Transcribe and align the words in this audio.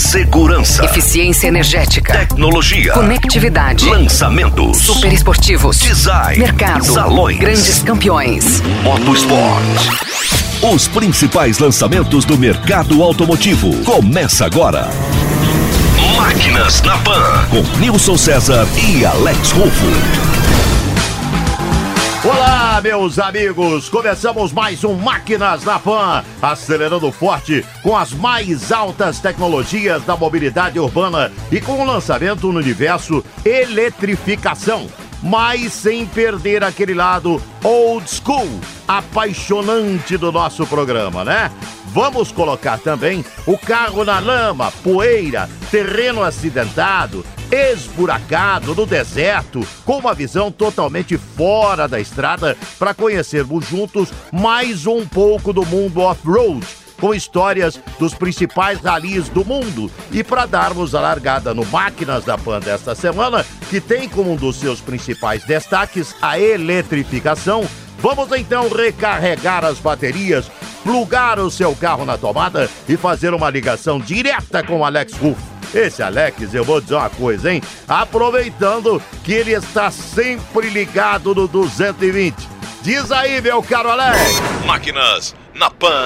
Segurança. 0.00 0.82
Eficiência 0.86 1.46
energética. 1.46 2.14
Tecnologia. 2.14 2.94
Conectividade. 2.94 3.84
Lançamentos. 3.84 4.78
Super 4.78 5.12
esportivos. 5.12 5.78
Design. 5.78 6.38
Mercado. 6.38 6.84
Salões. 6.86 7.38
Grandes 7.38 7.82
campeões. 7.82 8.62
Motosport. 8.82 9.62
Os 10.72 10.88
principais 10.88 11.58
lançamentos 11.58 12.24
do 12.24 12.38
mercado 12.38 13.02
automotivo. 13.02 13.74
Começa 13.84 14.46
agora. 14.46 14.88
Máquinas 16.16 16.80
na 16.80 16.96
Pan. 16.98 17.46
Com 17.50 17.62
Nilson 17.78 18.16
César 18.16 18.66
e 18.82 19.04
Alex 19.04 19.50
Rufo. 19.50 20.79
Olá, 22.22 22.78
meus 22.82 23.18
amigos! 23.18 23.88
Começamos 23.88 24.52
mais 24.52 24.84
um 24.84 24.92
Máquinas 24.92 25.64
na 25.64 25.78
Pan, 25.78 26.22
acelerando 26.42 27.10
forte 27.10 27.64
com 27.82 27.96
as 27.96 28.12
mais 28.12 28.70
altas 28.70 29.20
tecnologias 29.20 30.04
da 30.04 30.14
mobilidade 30.18 30.78
urbana 30.78 31.32
e 31.50 31.62
com 31.62 31.80
o 31.80 31.84
lançamento 31.86 32.52
no 32.52 32.58
universo 32.58 33.24
eletrificação, 33.42 34.86
mas 35.22 35.72
sem 35.72 36.04
perder 36.04 36.62
aquele 36.62 36.92
lado 36.92 37.40
old 37.64 38.06
school, 38.10 38.60
apaixonante 38.86 40.18
do 40.18 40.30
nosso 40.30 40.66
programa, 40.66 41.24
né? 41.24 41.50
Vamos 41.92 42.30
colocar 42.30 42.78
também 42.78 43.24
o 43.44 43.58
carro 43.58 44.04
na 44.04 44.20
lama, 44.20 44.70
poeira, 44.82 45.50
terreno 45.72 46.22
acidentado, 46.22 47.26
esburacado 47.50 48.76
no 48.76 48.86
deserto, 48.86 49.66
com 49.84 49.98
uma 49.98 50.14
visão 50.14 50.52
totalmente 50.52 51.18
fora 51.18 51.88
da 51.88 51.98
estrada, 51.98 52.56
para 52.78 52.94
conhecermos 52.94 53.66
juntos 53.66 54.08
mais 54.32 54.86
um 54.86 55.04
pouco 55.04 55.52
do 55.52 55.66
mundo 55.66 56.00
off-road, 56.00 56.64
com 57.00 57.12
histórias 57.12 57.80
dos 57.98 58.14
principais 58.14 58.78
ralis 58.80 59.28
do 59.28 59.44
mundo. 59.44 59.90
E 60.12 60.22
para 60.22 60.46
darmos 60.46 60.94
a 60.94 61.00
largada 61.00 61.52
no 61.52 61.66
Máquinas 61.66 62.24
da 62.24 62.38
Pan 62.38 62.60
desta 62.60 62.94
semana, 62.94 63.44
que 63.68 63.80
tem 63.80 64.08
como 64.08 64.34
um 64.34 64.36
dos 64.36 64.56
seus 64.60 64.80
principais 64.80 65.42
destaques 65.42 66.14
a 66.22 66.38
eletrificação, 66.38 67.68
vamos 67.98 68.30
então 68.30 68.68
recarregar 68.68 69.64
as 69.64 69.78
baterias, 69.78 70.48
plugar 70.82 71.38
o 71.38 71.50
seu 71.50 71.74
carro 71.74 72.04
na 72.04 72.16
tomada 72.18 72.68
e 72.88 72.96
fazer 72.96 73.34
uma 73.34 73.50
ligação 73.50 73.98
direta 73.98 74.62
com 74.62 74.84
Alex 74.84 75.14
Ruff. 75.14 75.40
Esse 75.74 76.02
Alex, 76.02 76.52
eu 76.52 76.64
vou 76.64 76.80
dizer 76.80 76.94
uma 76.96 77.10
coisa, 77.10 77.52
hein? 77.52 77.62
Aproveitando 77.86 79.00
que 79.22 79.32
ele 79.32 79.52
está 79.52 79.90
sempre 79.90 80.68
ligado 80.68 81.34
no 81.34 81.46
220. 81.46 82.34
Diz 82.82 83.12
aí, 83.12 83.40
meu 83.40 83.62
caro 83.62 83.90
Alex. 83.90 84.20
Máquinas 84.66 85.34
na 85.54 85.70
Pan. 85.70 86.04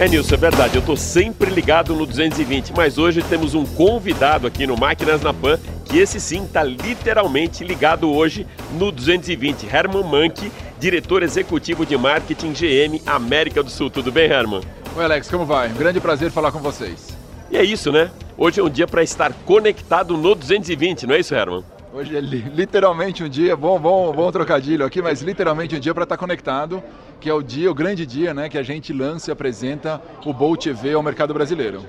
É, 0.00 0.08
Nilson, 0.08 0.34
é 0.34 0.38
verdade. 0.38 0.76
Eu 0.76 0.82
tô 0.82 0.96
sempre 0.96 1.50
ligado 1.50 1.94
no 1.94 2.06
220, 2.06 2.72
mas 2.74 2.98
hoje 2.98 3.22
temos 3.22 3.54
um 3.54 3.64
convidado 3.64 4.46
aqui 4.46 4.66
no 4.66 4.76
Máquinas 4.76 5.22
na 5.22 5.32
Pan, 5.32 5.58
que 5.84 5.98
esse 5.98 6.18
sim 6.18 6.46
tá 6.46 6.64
literalmente 6.64 7.62
ligado 7.62 8.10
hoje 8.10 8.46
no 8.72 8.90
220. 8.90 9.66
Herman 9.66 10.02
Manke, 10.02 10.50
diretor 10.80 11.22
executivo 11.22 11.86
de 11.86 11.96
marketing 11.96 12.52
GM 12.52 13.00
América 13.06 13.62
do 13.62 13.70
Sul. 13.70 13.90
Tudo 13.90 14.10
bem, 14.10 14.30
Herman? 14.30 14.62
Oi, 14.96 15.04
Alex, 15.04 15.28
como 15.28 15.44
vai? 15.44 15.68
Um 15.68 15.74
grande 15.74 16.00
prazer 16.00 16.30
falar 16.30 16.50
com 16.50 16.58
vocês. 16.58 17.16
E 17.50 17.56
é 17.56 17.62
isso, 17.62 17.92
né? 17.92 18.10
Hoje 18.36 18.60
é 18.60 18.64
um 18.64 18.70
dia 18.70 18.88
para 18.88 19.02
estar 19.02 19.32
conectado 19.44 20.16
no 20.16 20.34
220, 20.34 21.06
não 21.06 21.14
é 21.14 21.20
isso, 21.20 21.34
Herman? 21.34 21.62
Hoje 21.94 22.16
é 22.16 22.20
li 22.22 22.38
literalmente 22.54 23.22
um 23.22 23.28
dia, 23.28 23.54
bom, 23.54 23.78
bom, 23.78 24.10
bom 24.14 24.32
trocadilho 24.32 24.82
aqui, 24.82 25.02
mas 25.02 25.20
literalmente 25.20 25.76
um 25.76 25.78
dia 25.78 25.92
para 25.92 26.04
estar 26.04 26.16
conectado, 26.16 26.82
que 27.20 27.28
é 27.28 27.34
o 27.34 27.42
dia, 27.42 27.70
o 27.70 27.74
grande 27.74 28.06
dia, 28.06 28.32
né, 28.32 28.48
que 28.48 28.56
a 28.56 28.62
gente 28.62 28.94
lança 28.94 29.30
e 29.30 29.32
apresenta 29.32 30.00
o 30.24 30.32
Bolt 30.32 30.64
EV 30.64 30.94
ao 30.94 31.02
mercado 31.02 31.34
brasileiro. 31.34 31.84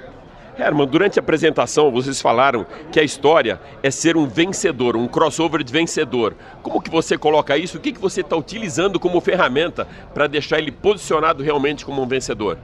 Herman, 0.60 0.88
durante 0.88 1.20
a 1.20 1.22
apresentação 1.22 1.90
vocês 1.90 2.20
falaram 2.20 2.66
que 2.92 3.00
a 3.00 3.04
história 3.04 3.62
é 3.82 3.90
ser 3.90 4.18
um 4.18 4.28
vencedor, 4.28 4.98
um 4.98 5.08
crossover 5.08 5.64
de 5.64 5.72
vencedor. 5.72 6.36
Como 6.62 6.82
que 6.82 6.92
você 6.92 7.18
coloca 7.18 7.58
isso? 7.58 7.78
O 7.78 7.80
que, 7.80 7.94
que 7.94 8.02
você 8.02 8.20
está 8.20 8.36
utilizando 8.36 9.00
como 9.00 9.22
ferramenta 9.22 9.88
para 10.14 10.28
deixar 10.28 10.60
ele 10.60 10.72
posicionado 10.72 11.42
realmente 11.42 11.86
como 11.86 12.04
um 12.04 12.08
vencedor? 12.08 12.58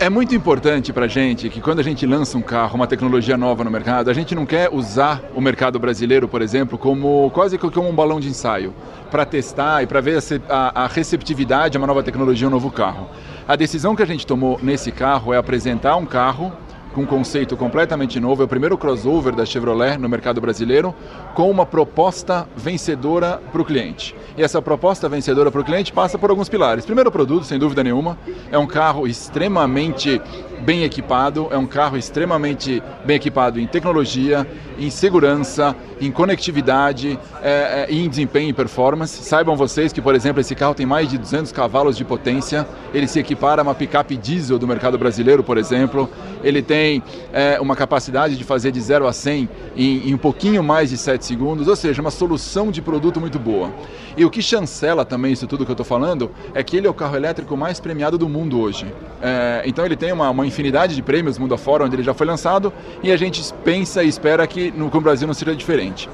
É 0.00 0.08
muito 0.08 0.32
importante 0.32 0.92
para 0.92 1.06
a 1.06 1.08
gente 1.08 1.48
que 1.48 1.60
quando 1.60 1.80
a 1.80 1.82
gente 1.82 2.06
lança 2.06 2.38
um 2.38 2.40
carro, 2.40 2.76
uma 2.76 2.86
tecnologia 2.86 3.36
nova 3.36 3.64
no 3.64 3.70
mercado, 3.70 4.08
a 4.08 4.14
gente 4.14 4.32
não 4.32 4.46
quer 4.46 4.72
usar 4.72 5.20
o 5.34 5.40
mercado 5.40 5.76
brasileiro, 5.76 6.28
por 6.28 6.40
exemplo, 6.40 6.78
como 6.78 7.28
quase 7.34 7.58
como 7.58 7.88
um 7.88 7.92
balão 7.92 8.20
de 8.20 8.28
ensaio 8.28 8.72
para 9.10 9.26
testar 9.26 9.82
e 9.82 9.88
para 9.88 10.00
ver 10.00 10.22
a, 10.48 10.84
a 10.84 10.86
receptividade 10.86 11.76
a 11.76 11.80
uma 11.80 11.86
nova 11.88 12.04
tecnologia, 12.04 12.46
um 12.46 12.50
novo 12.50 12.70
carro. 12.70 13.08
A 13.48 13.56
decisão 13.56 13.96
que 13.96 14.02
a 14.02 14.06
gente 14.06 14.24
tomou 14.24 14.60
nesse 14.62 14.92
carro 14.92 15.34
é 15.34 15.36
apresentar 15.36 15.96
um 15.96 16.06
carro 16.06 16.52
com 16.98 17.02
um 17.02 17.06
conceito 17.06 17.56
completamente 17.56 18.18
novo, 18.18 18.42
é 18.42 18.44
o 18.44 18.48
primeiro 18.48 18.76
crossover 18.76 19.32
da 19.32 19.46
Chevrolet 19.46 19.96
no 19.98 20.08
mercado 20.08 20.40
brasileiro, 20.40 20.92
com 21.32 21.48
uma 21.48 21.64
proposta 21.64 22.48
vencedora 22.56 23.40
para 23.52 23.62
o 23.62 23.64
cliente. 23.64 24.16
E 24.36 24.42
essa 24.42 24.60
proposta 24.60 25.08
vencedora 25.08 25.48
para 25.48 25.60
o 25.60 25.64
cliente 25.64 25.92
passa 25.92 26.18
por 26.18 26.28
alguns 26.28 26.48
pilares. 26.48 26.84
Primeiro, 26.84 27.12
produto, 27.12 27.44
sem 27.44 27.56
dúvida 27.56 27.84
nenhuma, 27.84 28.18
é 28.50 28.58
um 28.58 28.66
carro 28.66 29.06
extremamente 29.06 30.20
bem 30.62 30.84
equipado, 30.84 31.48
é 31.50 31.58
um 31.58 31.66
carro 31.66 31.96
extremamente 31.96 32.82
bem 33.04 33.16
equipado 33.16 33.58
em 33.60 33.66
tecnologia, 33.66 34.46
em 34.78 34.90
segurança, 34.90 35.74
em 36.00 36.10
conectividade 36.10 37.18
é, 37.42 37.86
é, 37.88 37.92
em 37.92 38.08
desempenho 38.08 38.50
e 38.50 38.52
performance. 38.52 39.22
Saibam 39.22 39.56
vocês 39.56 39.92
que, 39.92 40.00
por 40.00 40.14
exemplo, 40.14 40.40
esse 40.40 40.54
carro 40.54 40.74
tem 40.74 40.86
mais 40.86 41.08
de 41.08 41.18
200 41.18 41.50
cavalos 41.52 41.96
de 41.96 42.04
potência, 42.04 42.66
ele 42.94 43.06
se 43.06 43.18
equipara 43.18 43.62
a 43.62 43.64
uma 43.64 43.74
picape 43.74 44.16
diesel 44.16 44.58
do 44.58 44.66
mercado 44.66 44.96
brasileiro, 44.98 45.42
por 45.42 45.58
exemplo, 45.58 46.08
ele 46.42 46.62
tem 46.62 47.02
é, 47.32 47.60
uma 47.60 47.74
capacidade 47.74 48.36
de 48.36 48.44
fazer 48.44 48.70
de 48.70 48.80
0 48.80 49.06
a 49.06 49.12
100 49.12 49.48
em, 49.76 50.08
em 50.08 50.14
um 50.14 50.18
pouquinho 50.18 50.62
mais 50.62 50.90
de 50.90 50.96
7 50.96 51.24
segundos, 51.24 51.66
ou 51.66 51.76
seja, 51.76 52.00
uma 52.00 52.10
solução 52.10 52.70
de 52.70 52.80
produto 52.80 53.20
muito 53.20 53.38
boa. 53.38 53.72
E 54.16 54.24
o 54.24 54.30
que 54.30 54.42
chancela 54.42 55.04
também 55.04 55.32
isso 55.32 55.46
tudo 55.46 55.64
que 55.64 55.70
eu 55.70 55.74
estou 55.74 55.86
falando 55.86 56.30
é 56.52 56.62
que 56.62 56.76
ele 56.76 56.86
é 56.86 56.90
o 56.90 56.94
carro 56.94 57.16
elétrico 57.16 57.56
mais 57.56 57.78
premiado 57.78 58.18
do 58.18 58.28
mundo 58.28 58.60
hoje. 58.60 58.86
É, 59.22 59.62
então 59.64 59.84
ele 59.84 59.96
tem 59.96 60.12
uma, 60.12 60.28
uma, 60.30 60.46
infinidade 60.48 60.94
de 60.94 61.02
prêmios 61.02 61.38
mundo 61.38 61.54
afora, 61.54 61.84
onde 61.84 61.94
ele 61.94 62.02
já 62.02 62.12
foi 62.12 62.26
lançado, 62.26 62.72
e 63.02 63.12
a 63.12 63.16
gente 63.16 63.42
pensa 63.64 64.02
e 64.02 64.08
espera 64.08 64.46
que 64.46 64.70
no, 64.72 64.90
no 64.90 65.00
Brasil 65.00 65.26
não 65.26 65.34
seja 65.34 65.54
diferente. 65.54 66.08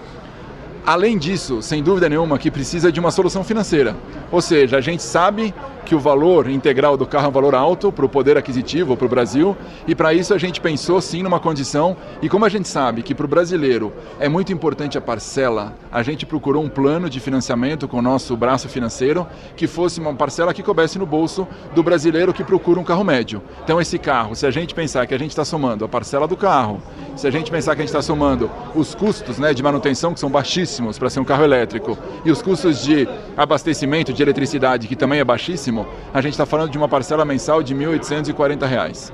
Além 0.86 1.16
disso, 1.16 1.62
sem 1.62 1.82
dúvida 1.82 2.10
nenhuma, 2.10 2.38
que 2.38 2.50
precisa 2.50 2.92
de 2.92 3.00
uma 3.00 3.10
solução 3.10 3.42
financeira. 3.42 3.96
Ou 4.30 4.42
seja, 4.42 4.76
a 4.76 4.80
gente 4.82 5.02
sabe 5.02 5.54
que 5.86 5.94
o 5.94 5.98
valor 5.98 6.48
integral 6.48 6.96
do 6.96 7.06
carro 7.06 7.26
é 7.26 7.28
um 7.28 7.32
valor 7.32 7.54
alto 7.54 7.92
para 7.92 8.04
o 8.04 8.08
poder 8.08 8.36
aquisitivo 8.38 8.96
para 8.96 9.04
o 9.04 9.08
Brasil 9.08 9.54
e 9.86 9.94
para 9.94 10.14
isso 10.14 10.32
a 10.32 10.38
gente 10.38 10.58
pensou 10.58 10.98
sim 10.98 11.22
numa 11.22 11.38
condição 11.38 11.94
e 12.22 12.28
como 12.28 12.46
a 12.46 12.48
gente 12.48 12.66
sabe 12.66 13.02
que 13.02 13.14
para 13.14 13.26
o 13.26 13.28
brasileiro 13.28 13.92
é 14.18 14.26
muito 14.26 14.50
importante 14.50 14.96
a 14.96 15.00
parcela, 15.00 15.74
a 15.92 16.02
gente 16.02 16.24
procurou 16.24 16.64
um 16.64 16.70
plano 16.70 17.10
de 17.10 17.20
financiamento 17.20 17.86
com 17.86 17.98
o 17.98 18.02
nosso 18.02 18.34
braço 18.34 18.66
financeiro 18.66 19.26
que 19.54 19.66
fosse 19.66 20.00
uma 20.00 20.14
parcela 20.14 20.54
que 20.54 20.62
coubesse 20.62 20.98
no 20.98 21.04
bolso 21.04 21.46
do 21.74 21.82
brasileiro 21.82 22.32
que 22.32 22.42
procura 22.42 22.80
um 22.80 22.84
carro 22.84 23.04
médio. 23.04 23.42
Então 23.62 23.78
esse 23.78 23.98
carro, 23.98 24.34
se 24.34 24.46
a 24.46 24.50
gente 24.50 24.74
pensar 24.74 25.06
que 25.06 25.14
a 25.14 25.18
gente 25.18 25.32
está 25.32 25.44
somando 25.44 25.84
a 25.84 25.88
parcela 25.88 26.26
do 26.26 26.36
carro, 26.36 26.80
se 27.14 27.26
a 27.26 27.30
gente 27.30 27.50
pensar 27.50 27.74
que 27.74 27.82
a 27.82 27.84
gente 27.84 27.94
está 27.94 28.00
somando 28.00 28.50
os 28.74 28.94
custos 28.94 29.38
né, 29.38 29.52
de 29.52 29.62
manutenção 29.62 30.14
que 30.14 30.20
são 30.20 30.30
baixíssimos 30.30 30.73
para 30.98 31.10
ser 31.10 31.20
um 31.20 31.24
carro 31.24 31.44
elétrico 31.44 31.96
e 32.24 32.30
os 32.30 32.42
custos 32.42 32.82
de 32.82 33.08
abastecimento 33.36 34.12
de 34.12 34.22
eletricidade 34.22 34.88
que 34.88 34.96
também 34.96 35.20
é 35.20 35.24
baixíssimo 35.24 35.86
a 36.12 36.20
gente 36.20 36.32
está 36.32 36.46
falando 36.46 36.70
de 36.70 36.78
uma 36.78 36.88
parcela 36.88 37.24
mensal 37.24 37.62
de 37.62 37.74
R$ 37.74 37.84
1.840. 37.98 39.12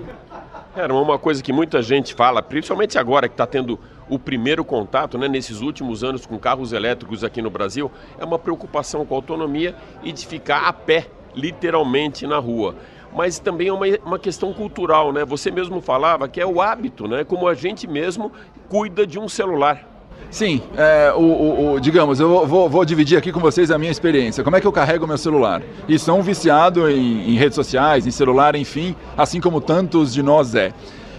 Era 0.75 0.94
uma 0.94 1.19
coisa 1.19 1.43
que 1.43 1.53
muita 1.53 1.82
gente 1.82 2.15
fala, 2.15 2.41
principalmente 2.41 2.97
agora 2.97 3.28
que 3.28 3.34
está 3.34 3.47
tendo 3.47 3.78
o 4.09 4.19
primeiro 4.19 4.65
contato, 4.65 5.19
né, 5.19 5.28
nesses 5.28 5.60
últimos 5.60 6.04
anos 6.04 6.25
com 6.25 6.38
carros 6.38 6.72
elétricos 6.72 7.25
aqui 7.25 7.43
no 7.43 7.50
Brasil, 7.50 7.91
é 8.19 8.25
uma 8.25 8.38
preocupação 8.38 9.04
com 9.04 9.15
a 9.15 9.19
autonomia 9.19 9.75
e 10.03 10.12
de 10.12 10.26
ficar 10.26 10.66
a 10.69 10.72
pé, 10.72 11.09
literalmente, 11.34 12.26
na 12.26 12.38
rua. 12.38 12.76
Mas 13.12 13.41
também 13.41 13.69
é 13.69 13.72
uma, 13.72 13.87
uma 14.04 14.19
questão 14.19 14.53
cultural, 14.53 15.12
né? 15.12 15.25
Você 15.25 15.50
mesmo 15.50 15.81
falava 15.81 16.29
que 16.29 16.40
é 16.40 16.46
o 16.46 16.61
hábito, 16.61 17.08
né? 17.08 17.25
Como 17.25 17.49
a 17.49 17.55
gente 17.55 17.88
mesmo 17.88 18.31
cuida 18.69 19.05
de 19.05 19.19
um 19.19 19.29
celular. 19.29 19.89
Sim, 20.31 20.62
é, 20.76 21.12
o, 21.14 21.20
o, 21.20 21.72
o, 21.72 21.81
digamos, 21.81 22.20
eu 22.20 22.46
vou, 22.46 22.69
vou, 22.69 22.84
dividir 22.84 23.19
aqui 23.19 23.32
com 23.32 23.40
vocês 23.40 23.70
a 23.70 23.78
minha 23.78 23.90
experiência. 23.90 24.44
Como 24.44 24.56
é 24.56 24.61
que 24.61 24.67
eu 24.67 24.72
carrego 24.72 25.06
meu 25.06 25.19
celular? 25.19 25.61
E 25.88 25.99
sou 25.99 26.19
um 26.19 26.22
viciado 26.22 26.88
em, 26.88 27.31
em 27.31 27.34
redes 27.37 27.56
sociais, 27.56 28.06
em 28.06 28.11
celular, 28.11 28.55
enfim, 28.55 28.94
assim 29.17 29.40
como 29.40 29.61
tantos 29.61 30.12
de 30.12 30.22
nós 30.22 30.55
é. 30.55 30.72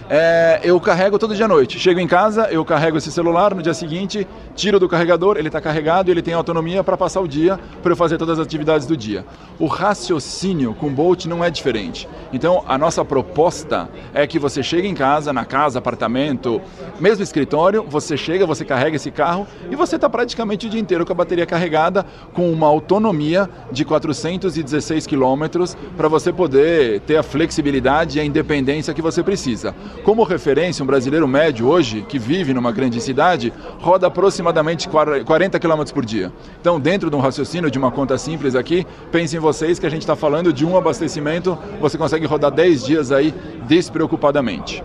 É, 0.08 0.60
eu 0.62 0.78
carrego 0.80 1.18
todo 1.18 1.34
dia 1.34 1.44
à 1.44 1.48
noite. 1.48 1.78
Chego 1.78 2.00
em 2.00 2.06
casa, 2.06 2.48
eu 2.50 2.64
carrego 2.64 2.98
esse 2.98 3.10
celular, 3.10 3.54
no 3.54 3.62
dia 3.62 3.74
seguinte, 3.74 4.26
tiro 4.54 4.78
do 4.78 4.88
carregador, 4.88 5.36
ele 5.36 5.48
está 5.48 5.60
carregado 5.60 6.08
e 6.08 6.12
ele 6.12 6.22
tem 6.22 6.34
autonomia 6.34 6.84
para 6.84 6.96
passar 6.96 7.20
o 7.20 7.28
dia, 7.28 7.58
para 7.82 7.92
eu 7.92 7.96
fazer 7.96 8.18
todas 8.18 8.38
as 8.38 8.46
atividades 8.46 8.86
do 8.86 8.96
dia. 8.96 9.24
O 9.58 9.66
raciocínio 9.66 10.74
com 10.74 10.88
o 10.88 10.90
Bolt 10.90 11.26
não 11.26 11.44
é 11.44 11.50
diferente. 11.50 12.08
Então, 12.32 12.64
a 12.66 12.76
nossa 12.76 13.04
proposta 13.04 13.88
é 14.12 14.26
que 14.26 14.38
você 14.38 14.62
chegue 14.62 14.88
em 14.88 14.94
casa, 14.94 15.32
na 15.32 15.44
casa, 15.44 15.78
apartamento, 15.78 16.60
mesmo 17.00 17.22
escritório, 17.22 17.84
você 17.88 18.16
chega, 18.16 18.46
você 18.46 18.64
carrega 18.64 18.96
esse 18.96 19.10
carro 19.10 19.46
e 19.70 19.76
você 19.76 19.96
está 19.96 20.08
praticamente 20.08 20.66
o 20.66 20.70
dia 20.70 20.80
inteiro 20.80 21.06
com 21.06 21.12
a 21.12 21.16
bateria 21.16 21.46
carregada, 21.46 22.04
com 22.32 22.50
uma 22.52 22.66
autonomia 22.66 23.48
de 23.70 23.84
416 23.84 25.06
quilômetros 25.06 25.76
para 25.96 26.08
você 26.08 26.32
poder 26.32 27.00
ter 27.00 27.16
a 27.16 27.22
flexibilidade 27.22 28.18
e 28.18 28.20
a 28.20 28.24
independência 28.24 28.94
que 28.94 29.02
você 29.02 29.22
precisa. 29.22 29.74
Como 30.04 30.24
referência, 30.24 30.82
um 30.82 30.86
brasileiro 30.86 31.28
médio 31.28 31.68
hoje, 31.68 32.04
que 32.08 32.18
vive 32.18 32.52
numa 32.52 32.72
grande 32.72 33.00
cidade, 33.00 33.52
roda 33.78 34.08
aproximadamente 34.08 34.88
40 34.88 35.58
km 35.60 35.82
por 35.94 36.04
dia. 36.04 36.32
Então, 36.60 36.80
dentro 36.80 37.08
de 37.08 37.16
um 37.16 37.20
raciocínio 37.20 37.70
de 37.70 37.78
uma 37.78 37.90
conta 37.90 38.18
simples 38.18 38.54
aqui, 38.54 38.86
pensem 39.10 39.38
vocês 39.38 39.78
que 39.78 39.86
a 39.86 39.90
gente 39.90 40.02
está 40.02 40.16
falando 40.16 40.52
de 40.52 40.66
um 40.66 40.76
abastecimento, 40.76 41.56
você 41.80 41.96
consegue 41.96 42.26
rodar 42.26 42.50
10 42.50 42.84
dias 42.84 43.12
aí 43.12 43.32
despreocupadamente. 43.68 44.82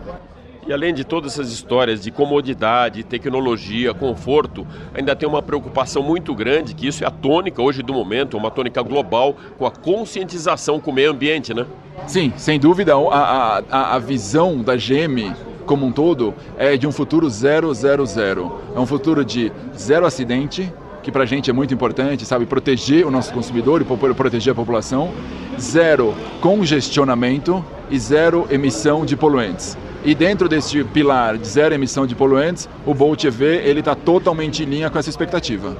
E 0.68 0.74
além 0.74 0.94
de 0.94 1.06
todas 1.06 1.32
essas 1.32 1.50
histórias 1.50 2.02
de 2.02 2.12
comodidade, 2.12 3.02
tecnologia, 3.02 3.94
conforto, 3.94 4.68
ainda 4.94 5.16
tem 5.16 5.28
uma 5.28 5.42
preocupação 5.42 6.04
muito 6.04 6.36
grande, 6.36 6.76
que 6.76 6.86
isso 6.86 7.06
é 7.06 7.08
a 7.08 7.12
tônica 7.12 7.62
hoje 7.62 7.82
do 7.82 7.94
momento, 7.94 8.36
uma 8.36 8.52
tônica 8.52 8.82
global, 8.82 9.38
com 9.58 9.66
a 9.66 9.72
conscientização 9.72 10.78
com 10.78 10.92
o 10.92 10.94
meio 10.94 11.12
ambiente, 11.12 11.54
né? 11.54 11.66
Sim, 12.06 12.34
sem 12.36 12.60
dúvida, 12.60 12.96
a, 12.98 13.64
a, 13.72 13.96
a 13.96 14.00
visão 14.00 14.62
da 14.62 14.76
GM 14.76 15.34
como 15.66 15.86
um 15.86 15.92
todo 15.92 16.34
é 16.58 16.76
de 16.76 16.86
um 16.86 16.92
futuro 16.92 17.30
zero, 17.30 17.74
zero, 17.74 18.06
zero. 18.06 18.60
É 18.76 18.80
um 18.80 18.86
futuro 18.86 19.24
de 19.24 19.50
zero 19.78 20.06
acidente, 20.06 20.70
que 21.02 21.10
para 21.14 21.24
a 21.24 21.26
gente 21.26 21.50
é 21.50 21.54
muito 21.54 21.74
importante, 21.74 22.26
sabe, 22.26 22.46
proteger 22.46 23.08
o 23.08 23.12
nosso 23.12 23.32
consumidor 23.32 23.82
e 23.82 24.14
proteger 24.14 24.52
a 24.52 24.56
população, 24.56 25.14
zero 25.58 26.14
congestionamento 26.42 27.64
e 27.90 27.98
zero 27.98 28.46
emissão 28.52 29.06
de 29.06 29.16
poluentes. 29.16 29.78
E 30.08 30.16
dentro 30.16 30.48
desse 30.48 30.86
pilar 30.86 31.38
de 31.38 31.46
zero 31.46 31.76
emissão 31.76 32.08
de 32.08 32.16
poluentes, 32.16 32.70
o 32.86 32.94
Bolt 32.94 33.26
EV 33.26 33.44
ele 33.44 33.82
está 33.82 33.94
totalmente 33.94 34.64
em 34.64 34.66
linha 34.66 34.90
com 34.90 34.98
essa 34.98 35.10
expectativa. 35.10 35.76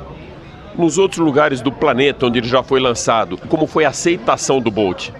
Nos 0.78 0.98
outros 0.98 1.26
lugares 1.26 1.62
do 1.62 1.72
planeta 1.72 2.26
onde 2.26 2.40
ele 2.40 2.48
já 2.50 2.62
foi 2.62 2.82
lançado, 2.82 3.38
como 3.48 3.66
foi 3.66 3.86
a 3.86 3.90
aceitação 3.90 4.60
do 4.60 4.70
Bolt? 4.70 5.12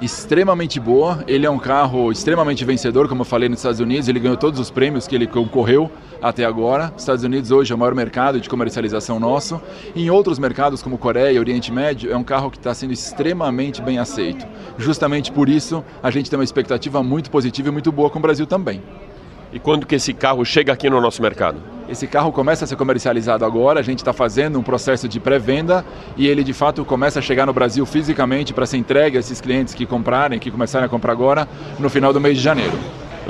Extremamente 0.00 0.80
boa. 0.80 1.22
Ele 1.26 1.46
é 1.46 1.50
um 1.50 1.58
carro 1.58 2.10
extremamente 2.10 2.64
vencedor, 2.64 3.08
como 3.08 3.22
eu 3.22 3.24
falei 3.24 3.48
nos 3.48 3.58
Estados 3.58 3.80
Unidos. 3.80 4.08
Ele 4.08 4.20
ganhou 4.20 4.36
todos 4.36 4.58
os 4.58 4.70
prêmios 4.70 5.06
que 5.06 5.14
ele 5.14 5.26
concorreu 5.26 5.90
até 6.22 6.44
agora. 6.44 6.92
Estados 6.96 7.24
Unidos 7.24 7.50
hoje 7.50 7.72
é 7.72 7.74
o 7.74 7.78
maior 7.78 7.94
mercado 7.94 8.40
de 8.40 8.48
comercialização 8.48 9.18
nosso. 9.20 9.60
Em 9.94 10.10
outros 10.10 10.38
mercados 10.38 10.82
como 10.82 10.98
Coreia 10.98 11.38
Oriente 11.38 11.72
Médio, 11.72 12.10
é 12.10 12.16
um 12.16 12.24
carro 12.24 12.50
que 12.50 12.56
está 12.56 12.72
sendo 12.74 12.92
extremamente 12.92 13.82
bem 13.82 13.98
aceito. 13.98 14.46
Justamente 14.78 15.30
por 15.32 15.48
isso, 15.48 15.84
a 16.02 16.10
gente 16.10 16.30
tem 16.30 16.38
uma 16.38 16.44
expectativa 16.44 17.02
muito 17.02 17.30
positiva 17.30 17.68
e 17.68 17.72
muito 17.72 17.92
boa 17.92 18.10
com 18.10 18.18
o 18.18 18.22
Brasil 18.22 18.46
também. 18.46 18.82
E 19.52 19.58
quando 19.58 19.84
que 19.84 19.96
esse 19.96 20.14
carro 20.14 20.44
chega 20.44 20.72
aqui 20.72 20.88
no 20.88 21.00
nosso 21.00 21.20
mercado? 21.20 21.60
Esse 21.88 22.06
carro 22.06 22.30
começa 22.30 22.64
a 22.64 22.68
ser 22.68 22.76
comercializado 22.76 23.44
agora, 23.44 23.80
a 23.80 23.82
gente 23.82 23.98
está 23.98 24.12
fazendo 24.12 24.56
um 24.60 24.62
processo 24.62 25.08
de 25.08 25.18
pré-venda 25.18 25.84
e 26.16 26.28
ele 26.28 26.44
de 26.44 26.52
fato 26.52 26.84
começa 26.84 27.18
a 27.18 27.22
chegar 27.22 27.46
no 27.46 27.52
Brasil 27.52 27.84
fisicamente 27.84 28.54
para 28.54 28.64
ser 28.64 28.76
entregue 28.76 29.16
a 29.16 29.20
esses 29.20 29.40
clientes 29.40 29.74
que 29.74 29.84
comprarem, 29.84 30.38
que 30.38 30.52
começarem 30.52 30.86
a 30.86 30.88
comprar 30.88 31.10
agora, 31.10 31.48
no 31.80 31.90
final 31.90 32.12
do 32.12 32.20
mês 32.20 32.36
de 32.36 32.44
janeiro. 32.44 32.78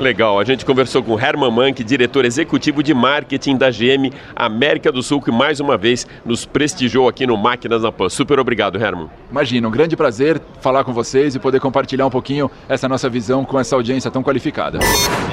Legal, 0.01 0.39
a 0.39 0.43
gente 0.43 0.65
conversou 0.65 1.03
com 1.03 1.19
Herman 1.19 1.51
Mank, 1.51 1.83
diretor 1.83 2.25
executivo 2.25 2.81
de 2.81 2.91
marketing 2.91 3.55
da 3.55 3.69
GM 3.69 4.11
América 4.35 4.91
do 4.91 5.03
Sul, 5.03 5.21
que 5.21 5.31
mais 5.31 5.59
uma 5.59 5.77
vez 5.77 6.07
nos 6.25 6.43
prestigiou 6.43 7.07
aqui 7.07 7.27
no 7.27 7.37
Máquinas 7.37 7.83
na 7.83 7.91
Pan. 7.91 8.09
Super 8.09 8.39
obrigado, 8.39 8.83
Herman. 8.83 9.11
Imagina, 9.29 9.67
um 9.67 9.71
grande 9.71 9.95
prazer 9.95 10.41
falar 10.59 10.83
com 10.83 10.91
vocês 10.91 11.35
e 11.35 11.39
poder 11.39 11.59
compartilhar 11.59 12.07
um 12.07 12.09
pouquinho 12.09 12.49
essa 12.67 12.89
nossa 12.89 13.07
visão 13.07 13.45
com 13.45 13.59
essa 13.59 13.75
audiência 13.75 14.09
tão 14.09 14.23
qualificada. 14.23 14.79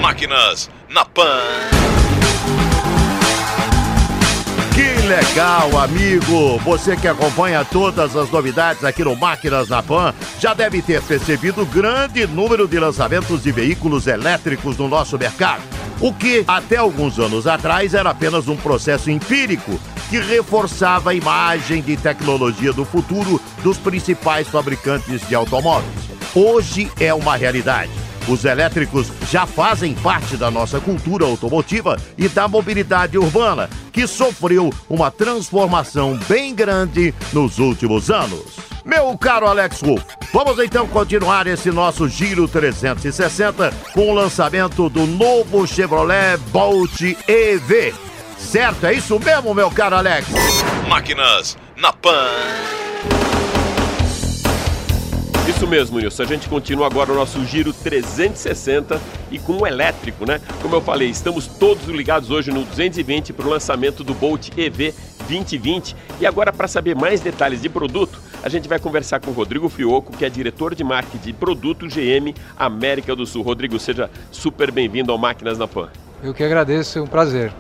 Máquinas 0.03 0.71
na 0.91 1.03
Pan. 1.03 1.41
Legal, 5.09 5.79
amigo! 5.79 6.59
Você 6.59 6.95
que 6.95 7.09
acompanha 7.09 7.65
todas 7.65 8.15
as 8.15 8.31
novidades 8.31 8.85
aqui 8.85 9.03
no 9.03 9.17
Máquinas 9.17 9.71
na 9.71 9.83
Pan 9.83 10.13
já 10.39 10.53
deve 10.53 10.83
ter 10.83 11.01
percebido 11.01 11.63
o 11.63 11.67
grande 11.67 12.27
número 12.27 12.69
de 12.69 12.79
lançamentos 12.79 13.43
de 13.43 13.51
veículos 13.51 14.07
elétricos 14.07 14.77
no 14.77 14.87
nosso 14.87 15.19
mercado. 15.19 15.63
O 15.99 16.13
que, 16.13 16.45
até 16.47 16.77
alguns 16.77 17.19
anos 17.19 17.47
atrás, 17.47 17.95
era 17.95 18.11
apenas 18.11 18.49
um 18.49 18.57
processo 18.57 19.11
empírico 19.11 19.81
que 20.11 20.19
reforçava 20.21 21.11
a 21.11 21.15
imagem 21.15 21.81
de 21.81 21.97
tecnologia 21.97 22.75
do 22.75 22.85
futuro 22.85 23.41
dos 23.63 23.79
principais 23.79 24.47
fabricantes 24.47 25.27
de 25.27 25.35
automóveis. 25.35 25.89
Hoje 26.35 26.93
é 27.01 27.15
uma 27.15 27.35
realidade. 27.35 28.08
Os 28.29 28.45
elétricos 28.45 29.11
já 29.31 29.47
fazem 29.47 29.95
parte 29.95 30.37
da 30.37 30.51
nossa 30.51 30.79
cultura 30.79 31.25
automotiva 31.25 31.97
e 32.17 32.29
da 32.29 32.47
mobilidade 32.47 33.17
urbana, 33.17 33.71
que 33.91 34.07
sofreu 34.07 34.71
uma 34.89 35.11
transformação 35.11 36.19
bem 36.29 36.55
grande 36.55 37.15
nos 37.33 37.59
últimos 37.59 38.11
anos. 38.11 38.59
Meu 38.85 39.17
caro 39.17 39.47
Alex 39.47 39.81
Wolf, 39.81 40.03
vamos 40.33 40.59
então 40.59 40.87
continuar 40.87 41.47
esse 41.47 41.71
nosso 41.71 42.09
Giro 42.09 42.47
360 42.47 43.73
com 43.95 44.11
o 44.11 44.15
lançamento 44.15 44.89
do 44.91 45.07
novo 45.07 45.67
Chevrolet 45.67 46.37
Bolt 46.51 47.01
EV. 47.27 47.95
Certo, 48.39 48.87
é 48.87 48.93
isso 48.93 49.19
mesmo, 49.19 49.55
meu 49.55 49.71
caro 49.71 49.97
Alex? 49.97 50.29
Máquinas 50.87 51.57
na 51.77 51.93
Pan. 51.93 52.88
Isso 55.59 55.67
mesmo, 55.67 55.99
Nilson. 55.99 56.23
A 56.23 56.27
gente 56.27 56.49
continua 56.49 56.87
agora 56.87 57.11
o 57.11 57.17
nosso 57.17 57.45
giro 57.45 57.73
360 57.73 59.01
e 59.29 59.41
com 59.41 59.55
o 59.55 59.67
elétrico, 59.67 60.25
né? 60.25 60.41
Como 60.63 60.77
eu 60.77 60.81
falei, 60.81 61.09
estamos 61.09 61.49
todos 61.49 61.85
ligados 61.89 62.31
hoje 62.31 62.53
no 62.53 62.63
220 62.63 63.33
para 63.33 63.45
o 63.45 63.51
lançamento 63.51 64.05
do 64.05 64.15
Bolt 64.15 64.51
EV 64.57 64.95
2020. 65.29 65.97
E 66.21 66.27
agora, 66.27 66.53
para 66.53 66.69
saber 66.69 66.95
mais 66.95 67.21
detalhes 67.21 67.61
de 67.61 67.69
produto, 67.69 68.21
a 68.41 68.49
gente 68.49 68.69
vai 68.69 68.79
conversar 68.79 69.19
com 69.19 69.33
o 69.33 69.35
Rodrigo 69.35 69.69
Fioco, 69.69 70.17
que 70.17 70.25
é 70.25 70.31
diretor 70.31 70.77
de 70.77 70.85
marketing 70.85 71.27
de 71.27 71.33
produto 71.33 71.89
GM 71.89 72.33
América 72.57 73.17
do 73.17 73.27
Sul. 73.27 73.43
Rodrigo, 73.43 73.81
seja 73.81 74.09
super 74.31 74.71
bem-vindo 74.71 75.11
ao 75.11 75.19
Máquinas 75.19 75.59
na 75.59 75.67
Pan. 75.67 75.89
Eu 76.23 76.33
que 76.33 76.45
agradeço, 76.45 77.01
é 77.01 77.03
um 77.03 77.07
prazer. 77.09 77.53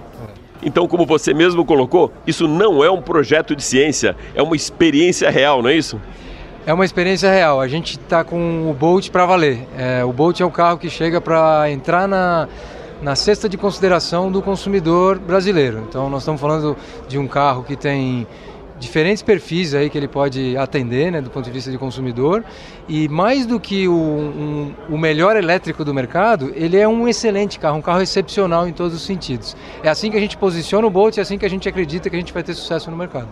Então, 0.62 0.86
como 0.86 1.04
você 1.04 1.34
mesmo 1.34 1.64
colocou, 1.64 2.12
isso 2.24 2.46
não 2.46 2.84
é 2.84 2.88
um 2.88 3.02
projeto 3.02 3.56
de 3.56 3.62
ciência, 3.64 4.14
é 4.36 4.42
uma 4.42 4.54
experiência 4.54 5.28
real, 5.30 5.62
não 5.62 5.70
é 5.70 5.74
isso? 5.74 6.00
É 6.68 6.74
uma 6.74 6.84
experiência 6.84 7.30
real. 7.30 7.62
A 7.62 7.66
gente 7.66 7.98
está 7.98 8.22
com 8.22 8.70
o 8.70 8.74
Bolt 8.74 9.08
para 9.08 9.24
valer. 9.24 9.66
É, 9.78 10.04
o 10.04 10.12
Bolt 10.12 10.38
é 10.38 10.44
o 10.44 10.50
carro 10.50 10.76
que 10.76 10.90
chega 10.90 11.18
para 11.18 11.70
entrar 11.70 12.06
na, 12.06 12.46
na 13.00 13.16
cesta 13.16 13.48
de 13.48 13.56
consideração 13.56 14.30
do 14.30 14.42
consumidor 14.42 15.18
brasileiro. 15.18 15.82
Então, 15.88 16.10
nós 16.10 16.24
estamos 16.24 16.38
falando 16.38 16.76
de 17.08 17.16
um 17.16 17.26
carro 17.26 17.64
que 17.64 17.74
tem 17.74 18.26
diferentes 18.78 19.22
perfis 19.22 19.74
aí 19.74 19.88
que 19.88 19.96
ele 19.96 20.06
pode 20.06 20.58
atender, 20.58 21.10
né, 21.10 21.22
do 21.22 21.30
ponto 21.30 21.46
de 21.46 21.50
vista 21.50 21.70
de 21.70 21.78
consumidor. 21.78 22.44
E 22.86 23.08
mais 23.08 23.46
do 23.46 23.58
que 23.58 23.88
o, 23.88 23.94
um, 23.94 24.74
o 24.90 24.98
melhor 24.98 25.38
elétrico 25.38 25.86
do 25.86 25.94
mercado, 25.94 26.52
ele 26.54 26.76
é 26.76 26.86
um 26.86 27.08
excelente 27.08 27.58
carro, 27.58 27.78
um 27.78 27.82
carro 27.82 28.02
excepcional 28.02 28.68
em 28.68 28.74
todos 28.74 28.92
os 28.94 29.06
sentidos. 29.06 29.56
É 29.82 29.88
assim 29.88 30.10
que 30.10 30.18
a 30.18 30.20
gente 30.20 30.36
posiciona 30.36 30.86
o 30.86 30.90
Bolt, 30.90 31.16
é 31.16 31.22
assim 31.22 31.38
que 31.38 31.46
a 31.46 31.50
gente 31.50 31.66
acredita 31.66 32.10
que 32.10 32.16
a 32.16 32.18
gente 32.18 32.34
vai 32.34 32.42
ter 32.42 32.52
sucesso 32.52 32.90
no 32.90 32.96
mercado. 32.98 33.28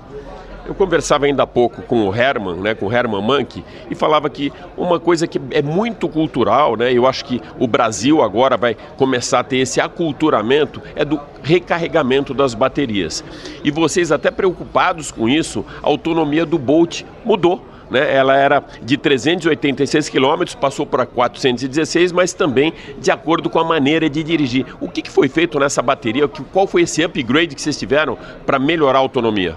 Eu 0.66 0.75
conversava 0.75 1.26
ainda 1.26 1.44
há 1.44 1.46
pouco 1.46 1.82
com 1.82 2.08
o 2.08 2.14
Herman, 2.14 2.56
né, 2.56 2.75
com 2.75 2.87
o 2.87 2.92
Herman 2.92 3.23
Mank, 3.23 3.64
e 3.90 3.94
falava 3.94 4.28
que 4.28 4.52
uma 4.76 4.99
coisa 4.99 5.26
que 5.26 5.40
é 5.50 5.62
muito 5.62 6.08
cultural, 6.08 6.76
né, 6.76 6.92
eu 6.92 7.06
acho 7.06 7.25
que 7.25 7.40
o 7.58 7.66
Brasil 7.66 8.20
agora 8.23 8.56
vai 8.56 8.76
começar 8.96 9.40
a 9.40 9.44
ter 9.44 9.58
esse 9.58 9.80
aculturamento, 9.80 10.82
é 10.96 11.04
do 11.04 11.20
recarregamento 11.42 12.35
das 12.35 12.54
baterias. 12.54 13.23
E 13.62 13.70
vocês 13.70 14.11
até 14.11 14.30
preocupados 14.30 15.12
com 15.12 15.28
isso, 15.28 15.64
a 15.82 15.88
autonomia 15.88 16.44
do 16.44 16.58
Bolt 16.58 17.02
mudou. 17.25 17.64
Né? 17.90 18.14
Ela 18.14 18.37
era 18.37 18.64
de 18.82 18.96
386 18.96 20.08
km, 20.08 20.42
passou 20.61 20.85
para 20.85 21.06
416, 21.06 22.12
mas 22.12 22.32
também 22.32 22.73
de 22.99 23.11
acordo 23.11 23.49
com 23.49 23.58
a 23.58 23.64
maneira 23.64 24.11
de 24.11 24.23
dirigir. 24.23 24.66
O 24.80 24.88
que, 24.88 25.02
que 25.02 25.11
foi 25.11 25.28
feito 25.28 25.58
nessa 25.58 25.80
bateria? 25.82 26.26
Qual 26.28 26.66
foi 26.66 26.82
esse 26.82 27.02
upgrade 27.02 27.54
que 27.54 27.62
vocês 27.62 27.78
tiveram 27.78 28.18
para 28.44 28.58
melhorar 28.58 28.99
a 28.99 29.02
autonomia? 29.02 29.56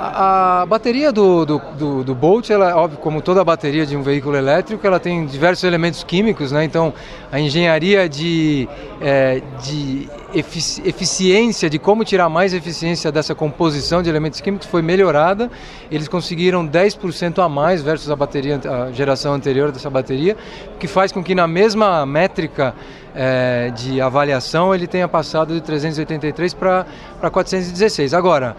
A, 0.00 0.64
bateria 0.68 1.10
do, 1.10 1.44
do, 1.44 1.58
do, 1.76 2.04
do, 2.04 2.14
Bolt, 2.14 2.50
ela, 2.50 2.76
óbvio, 2.76 2.98
como 3.00 3.20
toda 3.20 3.42
bateria 3.42 3.84
de 3.84 3.96
um 3.96 4.02
veículo 4.02 4.36
elétrico, 4.36 4.86
ela 4.86 5.00
tem 5.00 5.26
diversos 5.26 5.64
elementos 5.64 6.04
químicos, 6.04 6.52
né? 6.52 6.62
Então, 6.62 6.94
a 7.32 7.40
engenharia 7.40 8.08
de, 8.08 8.68
é, 9.00 9.42
de 9.60 10.08
efici 10.32 10.82
eficiência, 10.86 11.68
de 11.68 11.80
como 11.80 12.04
tirar 12.04 12.28
mais 12.28 12.54
eficiência 12.54 13.10
dessa 13.10 13.34
composição 13.34 14.00
de 14.00 14.08
elementos 14.08 14.40
químicos 14.40 14.68
foi 14.68 14.82
melhorada. 14.82 15.50
Eles 15.90 16.06
conseguiram 16.06 16.66
10% 16.66 17.42
a 17.44 17.48
mais 17.48 17.82
versus 17.82 18.08
a 18.08 18.14
bateria, 18.14 18.60
a 18.64 18.92
geração 18.92 19.34
anterior 19.34 19.72
dessa 19.72 19.90
bateria, 19.90 20.36
que 20.78 20.86
faz 20.86 21.10
com 21.10 21.24
que 21.24 21.34
na 21.34 21.48
mesma 21.48 22.06
métrica 22.06 22.72
é, 23.16 23.72
de 23.74 24.00
avaliação 24.00 24.72
ele 24.72 24.86
tenha 24.86 25.08
passado 25.08 25.54
de 25.54 25.60
383 25.60 26.54
para 26.54 26.86
416. 27.32 28.14
Agora, 28.14 28.56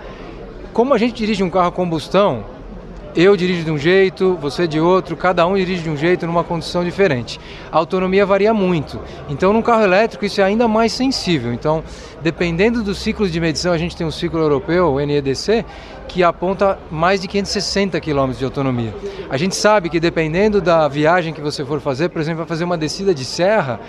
como 0.73 0.93
a 0.93 0.97
gente 0.97 1.13
dirige 1.13 1.43
um 1.43 1.49
carro 1.49 1.67
a 1.67 1.71
combustão, 1.71 2.43
eu 3.15 3.35
dirijo 3.35 3.63
de 3.63 3.71
um 3.71 3.77
jeito, 3.77 4.37
você 4.39 4.67
de 4.67 4.79
outro, 4.79 5.17
cada 5.17 5.45
um 5.45 5.55
dirige 5.55 5.83
de 5.83 5.89
um 5.89 5.97
jeito 5.97 6.27
numa 6.27 6.43
condição 6.43 6.83
diferente. 6.83 7.39
A 7.71 7.77
autonomia 7.77 8.25
varia 8.25 8.53
muito. 8.53 8.99
Então, 9.27 9.51
num 9.51 9.61
carro 9.61 9.83
elétrico, 9.83 10.25
isso 10.25 10.39
é 10.39 10.43
ainda 10.43 10.67
mais 10.67 10.93
sensível. 10.93 11.51
Então, 11.51 11.83
dependendo 12.21 12.83
dos 12.83 12.99
ciclos 12.99 13.31
de 13.31 13.39
medição, 13.39 13.73
a 13.73 13.77
gente 13.77 13.95
tem 13.95 14.05
um 14.05 14.11
ciclo 14.11 14.39
europeu, 14.39 14.93
o 14.93 14.99
NEDC, 14.99 15.65
que 16.09 16.23
aponta 16.23 16.79
mais 16.89 17.21
de 17.21 17.27
560 17.27 18.01
km 18.01 18.31
de 18.31 18.43
autonomia. 18.43 18.93
A 19.29 19.37
gente 19.37 19.55
sabe 19.55 19.89
que 19.89 19.99
dependendo 19.99 20.59
da 20.59 20.87
viagem 20.87 21.31
que 21.33 21.39
você 21.39 21.63
for 21.63 21.79
fazer, 21.79 22.09
por 22.09 22.19
exemplo, 22.19 22.39
vai 22.39 22.47
fazer 22.47 22.63
uma 22.63 22.77
descida 22.77 23.13
de 23.13 23.23
serra, 23.23 23.79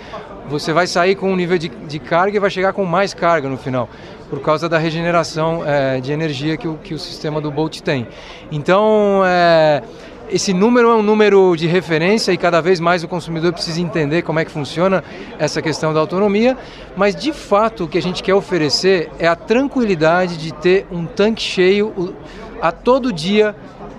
você 0.47 0.71
vai 0.71 0.85
sair 0.85 1.15
com 1.15 1.31
um 1.31 1.35
nível 1.35 1.57
de, 1.57 1.67
de 1.67 1.99
carga 1.99 2.37
e 2.37 2.39
vai 2.39 2.49
chegar 2.49 2.73
com 2.73 2.85
mais 2.85 3.13
carga 3.13 3.49
no 3.49 3.57
final 3.57 3.89
por 4.29 4.39
causa 4.39 4.69
da 4.69 4.77
regeneração 4.77 5.61
é, 5.65 5.99
de 5.99 6.13
energia 6.13 6.55
que 6.55 6.67
o, 6.67 6.75
que 6.77 6.93
o 6.93 6.99
sistema 6.99 7.41
do 7.41 7.51
Bolt 7.51 7.81
tem. 7.81 8.07
Então, 8.49 9.23
é, 9.25 9.83
esse 10.31 10.53
número 10.53 10.89
é 10.89 10.95
um 10.95 11.03
número 11.03 11.55
de 11.55 11.67
referência 11.67 12.31
e 12.31 12.37
cada 12.37 12.61
vez 12.61 12.79
mais 12.79 13.03
o 13.03 13.07
consumidor 13.07 13.51
precisa 13.51 13.81
entender 13.81 14.21
como 14.21 14.39
é 14.39 14.45
que 14.45 14.51
funciona 14.51 15.03
essa 15.37 15.61
questão 15.61 15.93
da 15.93 15.99
autonomia, 15.99 16.57
mas 16.95 17.15
de 17.15 17.33
fato 17.33 17.83
o 17.83 17.87
que 17.87 17.97
a 17.97 18.01
gente 18.01 18.23
quer 18.23 18.33
oferecer 18.33 19.09
é 19.19 19.27
a 19.27 19.35
tranquilidade 19.35 20.37
de 20.37 20.53
ter 20.53 20.87
um 20.91 21.05
tanque 21.05 21.41
cheio 21.41 22.15
a 22.61 22.71
todo 22.71 23.11
dia 23.11 23.55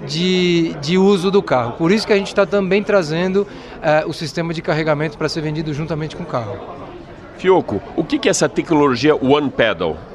de, 0.07 0.75
de 0.81 0.97
uso 0.97 1.31
do 1.31 1.43
carro. 1.43 1.73
Por 1.73 1.93
isso 1.93 2.07
que 2.07 2.13
a 2.13 2.17
gente 2.17 2.29
está 2.29 2.47
também 2.47 2.83
trazendo 2.83 3.47
é, 3.83 4.05
o 4.07 4.13
sistema 4.13 4.55
de 4.55 4.63
carregamento 4.63 5.19
para 5.19 5.29
ser 5.29 5.43
vendido 5.43 5.73
juntamente 5.75 6.17
com 6.17 6.23
o 6.23 6.27
carro. 6.27 6.59
Fioco, 7.37 7.83
o 7.97 8.05
que 8.05 8.29
é 8.29 8.31
essa 8.31 8.49
tecnologia 8.49 9.15
One 9.15 9.51
Pedal? 9.51 10.12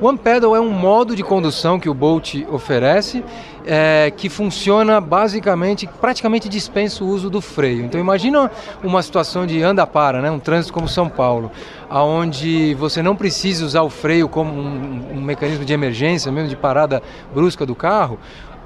One 0.00 0.16
Pedal 0.16 0.54
é 0.54 0.60
um 0.60 0.70
modo 0.70 1.16
de 1.16 1.24
condução 1.24 1.80
que 1.80 1.88
o 1.88 1.94
Bolt 1.94 2.36
oferece, 2.52 3.24
é, 3.66 4.12
que 4.16 4.28
funciona 4.28 5.00
basicamente, 5.00 5.88
praticamente 6.00 6.48
dispensa 6.48 7.02
o 7.02 7.08
uso 7.08 7.28
do 7.28 7.40
freio. 7.40 7.84
Então 7.84 8.00
imagina 8.00 8.48
uma 8.84 9.02
situação 9.02 9.44
de 9.44 9.60
anda-para, 9.60 10.22
né, 10.22 10.30
um 10.30 10.38
trânsito 10.38 10.72
como 10.72 10.86
São 10.86 11.08
Paulo, 11.08 11.50
onde 11.90 12.74
você 12.74 13.02
não 13.02 13.16
precisa 13.16 13.64
usar 13.64 13.82
o 13.82 13.90
freio 13.90 14.28
como 14.28 14.52
um, 14.52 15.16
um 15.16 15.20
mecanismo 15.20 15.64
de 15.64 15.72
emergência, 15.72 16.30
mesmo 16.30 16.48
de 16.48 16.56
parada 16.56 17.02
brusca 17.34 17.66
do 17.66 17.74
carro 17.74 18.20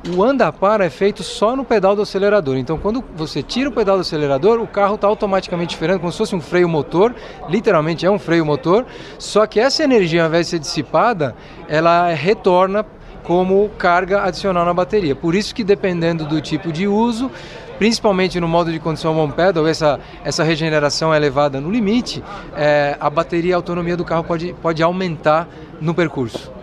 o 0.09 0.23
anda-para 0.23 0.85
é 0.85 0.91
feito 0.91 1.23
só 1.23 1.55
no 1.55 1.65
pedal 1.65 1.95
do 1.95 2.03
acelerador. 2.03 2.57
Então, 2.57 2.77
quando 2.77 3.05
você 3.15 3.43
tira 3.43 3.69
o 3.69 3.73
pedal 3.73 3.97
do 3.97 4.01
acelerador, 4.01 4.61
o 4.61 4.67
carro 4.67 4.97
está 4.97 5.07
automaticamente 5.07 5.77
freando, 5.77 6.01
como 6.01 6.11
se 6.11 6.19
fosse 6.19 6.35
um 6.35 6.41
freio 6.41 6.69
motor. 6.69 7.15
Literalmente 7.49 8.05
é 8.05 8.11
um 8.11 8.19
freio 8.19 8.45
motor. 8.45 8.85
Só 9.19 9.47
que 9.47 9.61
essa 9.61 9.85
energia, 9.85 10.23
ao 10.23 10.29
invés 10.29 10.47
de 10.47 10.51
ser 10.51 10.59
dissipada, 10.59 11.37
ela 11.69 12.09
retorna 12.09 12.85
como 13.23 13.69
carga 13.79 14.23
adicional 14.23 14.65
na 14.65 14.75
bateria. 14.75 15.15
Por 15.15 15.35
isso 15.35 15.55
que, 15.55 15.63
dependendo 15.63 16.25
do 16.25 16.41
tipo 16.41 16.73
de 16.73 16.89
uso, 16.89 17.31
principalmente 17.79 18.41
no 18.41 18.49
modo 18.49 18.73
de 18.73 18.81
condição 18.81 19.17
one 19.17 19.33
pedal, 19.33 19.69
essa, 19.69 20.01
essa 20.25 20.43
regeneração 20.43 21.15
é 21.15 21.17
elevada 21.17 21.61
no 21.61 21.71
limite, 21.71 22.23
é, 22.57 22.97
a 22.99 23.09
bateria, 23.09 23.55
a 23.55 23.59
autonomia 23.59 23.97
do 23.97 24.05
carro 24.05 24.25
pode, 24.25 24.53
pode 24.61 24.83
aumentar 24.83 25.49
no 25.81 25.95
percurso. 25.95 26.62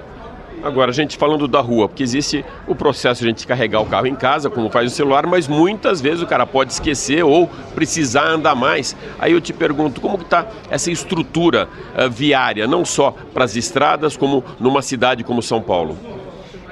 Agora, 0.63 0.91
a 0.91 0.93
gente 0.93 1.17
falando 1.17 1.47
da 1.47 1.61
rua, 1.61 1.87
porque 1.87 2.03
existe 2.03 2.43
o 2.67 2.75
processo 2.75 3.21
de 3.21 3.27
a 3.27 3.29
gente 3.29 3.47
carregar 3.47 3.81
o 3.81 3.85
carro 3.85 4.07
em 4.07 4.15
casa, 4.15 4.49
como 4.49 4.69
faz 4.69 4.91
o 4.91 4.95
celular, 4.95 5.25
mas 5.25 5.47
muitas 5.47 6.01
vezes 6.01 6.21
o 6.21 6.27
cara 6.27 6.45
pode 6.45 6.73
esquecer 6.73 7.23
ou 7.23 7.47
precisar 7.73 8.27
andar 8.27 8.55
mais. 8.55 8.95
Aí 9.17 9.31
eu 9.31 9.41
te 9.41 9.53
pergunto, 9.53 10.01
como 10.01 10.21
está 10.21 10.47
essa 10.69 10.91
estrutura 10.91 11.69
uh, 11.95 12.09
viária, 12.09 12.67
não 12.67 12.83
só 12.83 13.15
para 13.33 13.45
as 13.45 13.55
estradas, 13.55 14.17
como 14.17 14.43
numa 14.59 14.81
cidade 14.81 15.23
como 15.23 15.41
São 15.41 15.61
Paulo? 15.61 15.97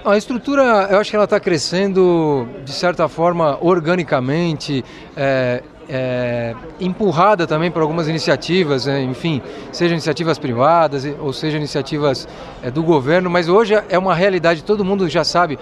A 0.04 0.18
estrutura, 0.18 0.88
eu 0.90 1.00
acho 1.00 1.10
que 1.10 1.16
ela 1.16 1.26
está 1.26 1.40
crescendo 1.40 2.48
de 2.64 2.72
certa 2.72 3.08
forma 3.08 3.58
organicamente. 3.62 4.84
É, 5.16 5.62
é, 5.90 6.56
empurrada 6.80 7.48
também 7.48 7.72
por 7.72 7.82
algumas 7.82 8.08
iniciativas, 8.08 8.86
né? 8.86 9.02
enfim, 9.04 9.42
seja 9.72 9.94
iniciativas 9.94 10.38
privadas 10.38 11.06
ou 11.20 11.32
seja 11.32 11.58
iniciativas 11.58 12.28
é, 12.62 12.70
do 12.70 12.84
governo, 12.84 13.30
mas 13.30 13.48
hoje 13.48 13.74
é 13.90 13.98
uma 13.98 14.14
realidade, 14.14 14.64
todo 14.64 14.84
mundo 14.84 15.08
já 15.08 15.24
sabe, 15.24 15.58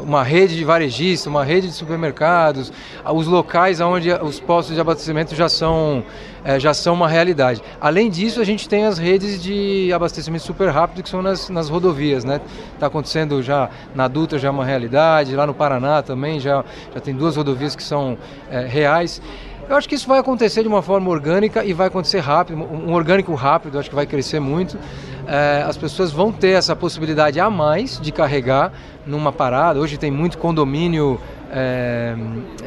uma 0.00 0.22
rede 0.22 0.56
de 0.56 0.64
varejistas, 0.64 1.26
uma 1.26 1.44
rede 1.44 1.68
de 1.68 1.72
supermercados, 1.72 2.72
os 3.12 3.26
locais 3.26 3.80
onde 3.80 4.10
os 4.12 4.40
postos 4.40 4.74
de 4.74 4.80
abastecimento 4.80 5.34
já 5.34 5.48
são, 5.48 6.04
é, 6.44 6.58
já 6.58 6.72
são 6.72 6.94
uma 6.94 7.08
realidade. 7.08 7.62
Além 7.80 8.08
disso, 8.10 8.40
a 8.40 8.44
gente 8.44 8.68
tem 8.68 8.84
as 8.86 8.98
redes 8.98 9.42
de 9.42 9.92
abastecimento 9.92 10.44
super 10.44 10.70
rápido 10.70 11.02
que 11.02 11.08
são 11.08 11.22
nas, 11.22 11.48
nas 11.48 11.68
rodovias, 11.68 12.24
né? 12.24 12.40
Está 12.74 12.86
acontecendo 12.86 13.42
já 13.42 13.68
na 13.94 14.08
Dutra 14.08 14.38
já 14.38 14.48
é 14.48 14.50
uma 14.50 14.64
realidade, 14.64 15.34
lá 15.34 15.46
no 15.46 15.54
Paraná 15.54 16.02
também 16.02 16.38
já, 16.38 16.64
já 16.94 17.00
tem 17.00 17.14
duas 17.14 17.36
rodovias 17.36 17.74
que 17.74 17.82
são 17.82 18.16
é, 18.50 18.66
reais. 18.66 19.20
Eu 19.68 19.76
acho 19.76 19.86
que 19.86 19.94
isso 19.94 20.08
vai 20.08 20.18
acontecer 20.18 20.62
de 20.62 20.68
uma 20.68 20.80
forma 20.80 21.10
orgânica 21.10 21.62
e 21.62 21.74
vai 21.74 21.88
acontecer 21.88 22.20
rápido, 22.20 22.58
um 22.58 22.94
orgânico 22.94 23.34
rápido, 23.34 23.78
acho 23.78 23.90
que 23.90 23.94
vai 23.94 24.06
crescer 24.06 24.40
muito. 24.40 24.78
É, 25.26 25.62
as 25.66 25.76
pessoas 25.76 26.10
vão 26.10 26.32
ter 26.32 26.52
essa 26.52 26.74
possibilidade 26.74 27.38
a 27.38 27.50
mais 27.50 28.00
de 28.00 28.10
carregar 28.10 28.72
numa 29.06 29.30
parada. 29.30 29.78
Hoje 29.78 29.98
tem 29.98 30.10
muito 30.10 30.38
condomínio 30.38 31.20
é, 31.52 32.16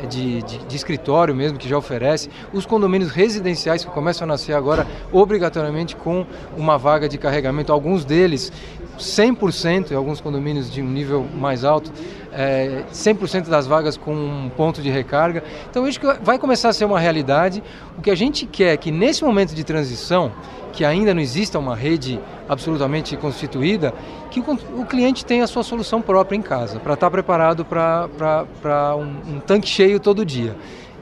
de, 0.07 0.43
de, 0.43 0.57
de, 0.59 0.75
escritório 0.75 1.33
mesmo 1.33 1.57
que 1.57 1.67
já 1.67 1.75
oferece. 1.75 2.29
Os 2.53 2.67
condomínios 2.67 3.09
residenciais 3.09 3.83
que 3.83 3.89
começam 3.89 4.25
a 4.25 4.27
nascer 4.27 4.53
agora, 4.53 4.85
obrigatoriamente 5.11 5.95
com 5.95 6.23
uma 6.55 6.77
vaga 6.77 7.09
de 7.09 7.17
carregamento. 7.17 7.73
Alguns 7.73 8.05
deles 8.05 8.51
100%, 8.99 9.89
em 9.89 9.95
alguns 9.95 10.21
condomínios 10.21 10.71
de 10.71 10.83
um 10.83 10.87
nível 10.87 11.25
mais 11.33 11.65
alto, 11.65 11.91
é, 12.31 12.83
100% 12.91 13.49
das 13.49 13.67
vagas 13.67 13.97
com 13.97 14.13
um 14.13 14.49
ponto 14.49 14.81
de 14.81 14.89
recarga. 14.89 15.43
Então 15.69 15.87
isso 15.87 15.99
vai 16.21 16.37
começar 16.39 16.69
a 16.69 16.73
ser 16.73 16.85
uma 16.85 16.99
realidade. 16.99 17.63
O 17.97 18.01
que 18.01 18.09
a 18.09 18.15
gente 18.15 18.45
quer 18.45 18.73
é 18.73 18.77
que 18.77 18.91
nesse 18.91 19.23
momento 19.23 19.53
de 19.53 19.63
transição, 19.63 20.31
que 20.71 20.85
ainda 20.85 21.13
não 21.13 21.21
exista 21.21 21.59
uma 21.59 21.75
rede 21.75 22.19
absolutamente 22.47 23.15
constituída, 23.17 23.93
que 24.29 24.39
o, 24.39 24.85
cliente 24.85 25.25
tenha 25.25 25.43
a 25.43 25.47
sua 25.47 25.63
solução 25.63 26.01
própria 26.01 26.37
em 26.37 26.41
casa, 26.41 26.79
para 26.79 26.93
estar 26.93 27.07
tá 27.07 27.11
preparado 27.11 27.65
para 27.65 28.95
um, 28.95 29.35
um 29.35 29.39
tanque 29.39 29.67
cheio 29.67 29.99
todo 29.99 30.25
dia. 30.25 30.55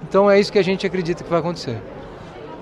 Então 0.08 0.30
é 0.30 0.40
isso 0.40 0.52
que 0.52 0.60
a 0.60 0.64
gente 0.64 0.86
acredita 0.86 1.24
que 1.24 1.30
vai 1.30 1.40
acontecer. 1.40 1.78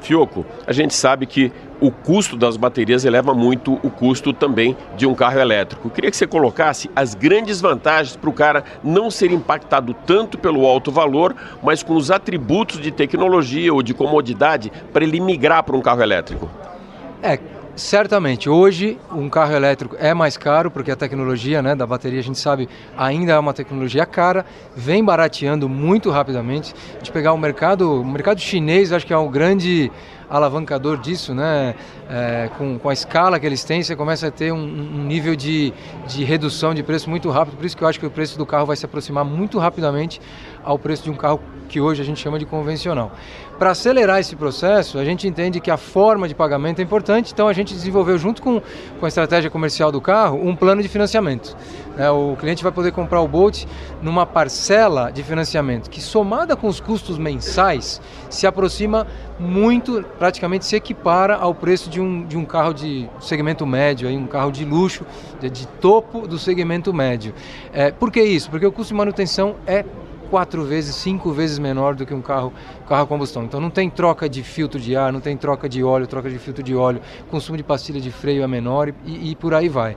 Fioco, 0.02 0.46
a 0.66 0.72
gente 0.72 0.94
sabe 0.94 1.26
que 1.26 1.52
o 1.80 1.92
custo 1.92 2.36
das 2.36 2.58
baterias 2.58 3.06
eleva 3.06 3.34
muito 3.34 3.74
o 3.84 3.90
custo 3.90 4.34
também 4.34 4.76
de 4.96 5.06
um 5.06 5.14
carro 5.14 5.40
elétrico. 5.40 5.88
Eu 5.88 5.92
queria 5.92 6.12
que 6.12 6.18
você 6.18 6.28
colocasse 6.28 6.90
as 6.96 7.14
grandes 7.14 7.62
vantagens 7.62 8.16
para 8.16 8.30
o 8.30 8.34
cara 8.34 8.64
não 8.84 9.12
ser 9.12 9.32
impactado 9.32 9.94
tanto 10.06 10.38
pelo 10.38 10.66
alto 10.66 10.92
valor, 10.92 11.36
mas 11.62 11.84
com 11.84 11.96
os 11.96 12.12
atributos 12.12 12.80
de 12.80 12.92
tecnologia 12.92 13.74
ou 13.74 13.82
de 13.82 13.94
comodidade 13.94 14.72
para 14.92 15.04
ele 15.04 15.20
migrar 15.20 15.64
para 15.64 15.76
um 15.76 15.82
carro 15.82 16.02
elétrico. 16.02 16.50
É, 17.22 17.40
Certamente, 17.78 18.50
hoje 18.50 18.98
um 19.12 19.30
carro 19.30 19.54
elétrico 19.54 19.96
é 20.00 20.12
mais 20.12 20.36
caro, 20.36 20.72
porque 20.72 20.90
a 20.90 20.96
tecnologia 20.96 21.62
né, 21.62 21.76
da 21.76 21.86
bateria, 21.86 22.20
a 22.20 22.24
gente 22.24 22.40
sabe, 22.40 22.68
ainda 22.98 23.34
é 23.34 23.38
uma 23.38 23.54
tecnologia 23.54 24.04
cara, 24.04 24.44
vem 24.76 25.06
barateando 25.06 25.70
muito 25.70 26.10
rapidamente. 26.10 26.74
A 26.96 26.98
gente 26.98 27.12
pegar 27.12 27.34
o 27.34 27.38
mercado, 27.38 28.02
o 28.02 28.04
mercado 28.04 28.42
chinês, 28.42 28.92
acho 28.92 29.06
que 29.06 29.14
é 29.14 29.18
um 29.18 29.30
grande 29.30 29.92
alavancador 30.30 30.98
disso, 30.98 31.34
né? 31.34 31.76
É, 32.10 32.50
com, 32.58 32.78
com 32.80 32.90
a 32.90 32.94
escala 32.94 33.40
que 33.40 33.46
eles 33.46 33.64
têm, 33.64 33.82
você 33.84 33.96
começa 33.96 34.28
a 34.28 34.32
ter 34.32 34.52
um, 34.52 34.58
um, 34.58 35.04
nível 35.06 35.36
de, 35.36 35.74
de 36.08 36.24
redução 36.24 36.74
de 36.74 36.84
preço 36.84 37.10
muito 37.10 37.30
rápido. 37.30 37.58
Por 37.58 37.66
isso 37.66 37.76
que 37.76 37.84
eu 37.84 37.88
acho 37.88 38.00
que 38.00 38.06
o 38.06 38.12
preço 38.12 38.38
do 38.38 38.46
carro 38.46 38.66
vai 38.66 38.76
se 38.76 38.86
aproximar 38.86 39.26
muito 39.26 39.58
rapidamente 39.60 40.22
ao 40.64 40.78
preço 40.78 41.04
de 41.04 41.12
um 41.12 41.16
carro 41.16 41.40
que 41.68 41.80
hoje 41.80 42.02
a 42.02 42.06
gente 42.06 42.20
chama 42.20 42.40
de 42.40 42.46
convencional. 42.46 43.12
Para 43.58 43.72
acelerar 43.72 44.20
esse 44.20 44.36
processo, 44.36 45.00
a 45.00 45.06
gente 45.06 45.28
entende 45.28 45.60
que 45.60 45.72
a 45.72 45.78
forma 45.78 46.28
de 46.28 46.36
pagamento 46.36 46.80
é 46.80 46.84
importante, 46.84 47.34
então 47.34 47.48
a 47.48 47.54
gente 47.54 47.74
desenvolveu, 47.74 48.18
junto 48.18 48.42
com, 48.42 48.62
com 49.00 49.06
a 49.06 49.08
estratégia 49.08 49.50
comercial 49.50 49.92
do 49.92 50.00
carro, 50.00 50.40
um 50.42 50.56
plano 50.56 50.82
de 50.82 50.88
financiamento. 50.88 51.58
É, 51.98 52.10
o 52.12 52.36
cliente 52.40 52.62
vai 52.62 52.72
poder 52.72 52.92
comprar 52.92 53.20
o 53.22 53.28
Bolt 53.28 53.66
numa 54.02 54.28
parcela 54.28 55.10
de 55.10 55.24
financiamento 55.24 55.90
que, 55.90 56.00
somada 56.00 56.56
com 56.56 56.68
os 56.68 56.80
custos 56.80 57.18
mensais, 57.18 58.00
se 58.30 58.46
aproxima 58.46 59.08
muito, 59.40 60.06
praticamente 60.20 60.66
se 60.66 60.76
equipara 60.76 61.36
ao 61.36 61.56
preço 61.56 61.90
de 61.90 62.00
um, 62.00 62.26
de 62.26 62.38
um 62.38 62.46
carro 62.46 62.74
de 62.74 63.10
segmento 63.20 63.66
médio, 63.66 64.08
aí, 64.08 64.16
um 64.16 64.28
carro 64.28 64.52
de 64.52 64.64
luxo, 64.64 65.04
de, 65.40 65.50
de 65.50 65.68
topo 65.68 66.28
do 66.28 66.38
segmento 66.38 66.94
médio. 66.94 67.34
É, 67.74 67.92
por 67.92 68.12
que 68.12 68.22
isso? 68.22 68.52
Porque 68.52 68.66
o 68.66 68.72
custo 68.72 68.94
de 68.94 68.98
manutenção 68.98 69.56
é 69.66 69.84
quatro 70.30 70.64
vezes, 70.64 70.96
cinco 70.96 71.32
vezes 71.32 71.60
menor 71.60 71.96
do 71.96 72.06
que 72.06 72.14
um 72.14 72.22
carro, 72.22 72.54
carro 72.88 73.04
a 73.04 73.08
combustão. 73.08 73.44
Então 73.44 73.60
não 73.60 73.70
tem 73.70 73.90
troca 73.90 74.30
de 74.30 74.44
filtro 74.44 74.80
de 74.80 74.96
ar, 74.96 75.12
não 75.12 75.20
tem 75.20 75.36
troca 75.36 75.68
de 75.68 75.84
óleo, 75.84 76.08
troca 76.08 76.30
de 76.30 76.38
filtro 76.38 76.64
de 76.64 76.76
óleo, 76.76 77.02
consumo 77.30 77.58
de 77.58 77.64
pastilha 77.64 78.00
de 78.00 78.12
freio 78.12 78.44
é 78.44 78.48
menor 78.48 78.94
e, 79.06 79.32
e 79.32 79.36
por 79.36 79.54
aí 79.54 79.70
vai. 79.70 79.96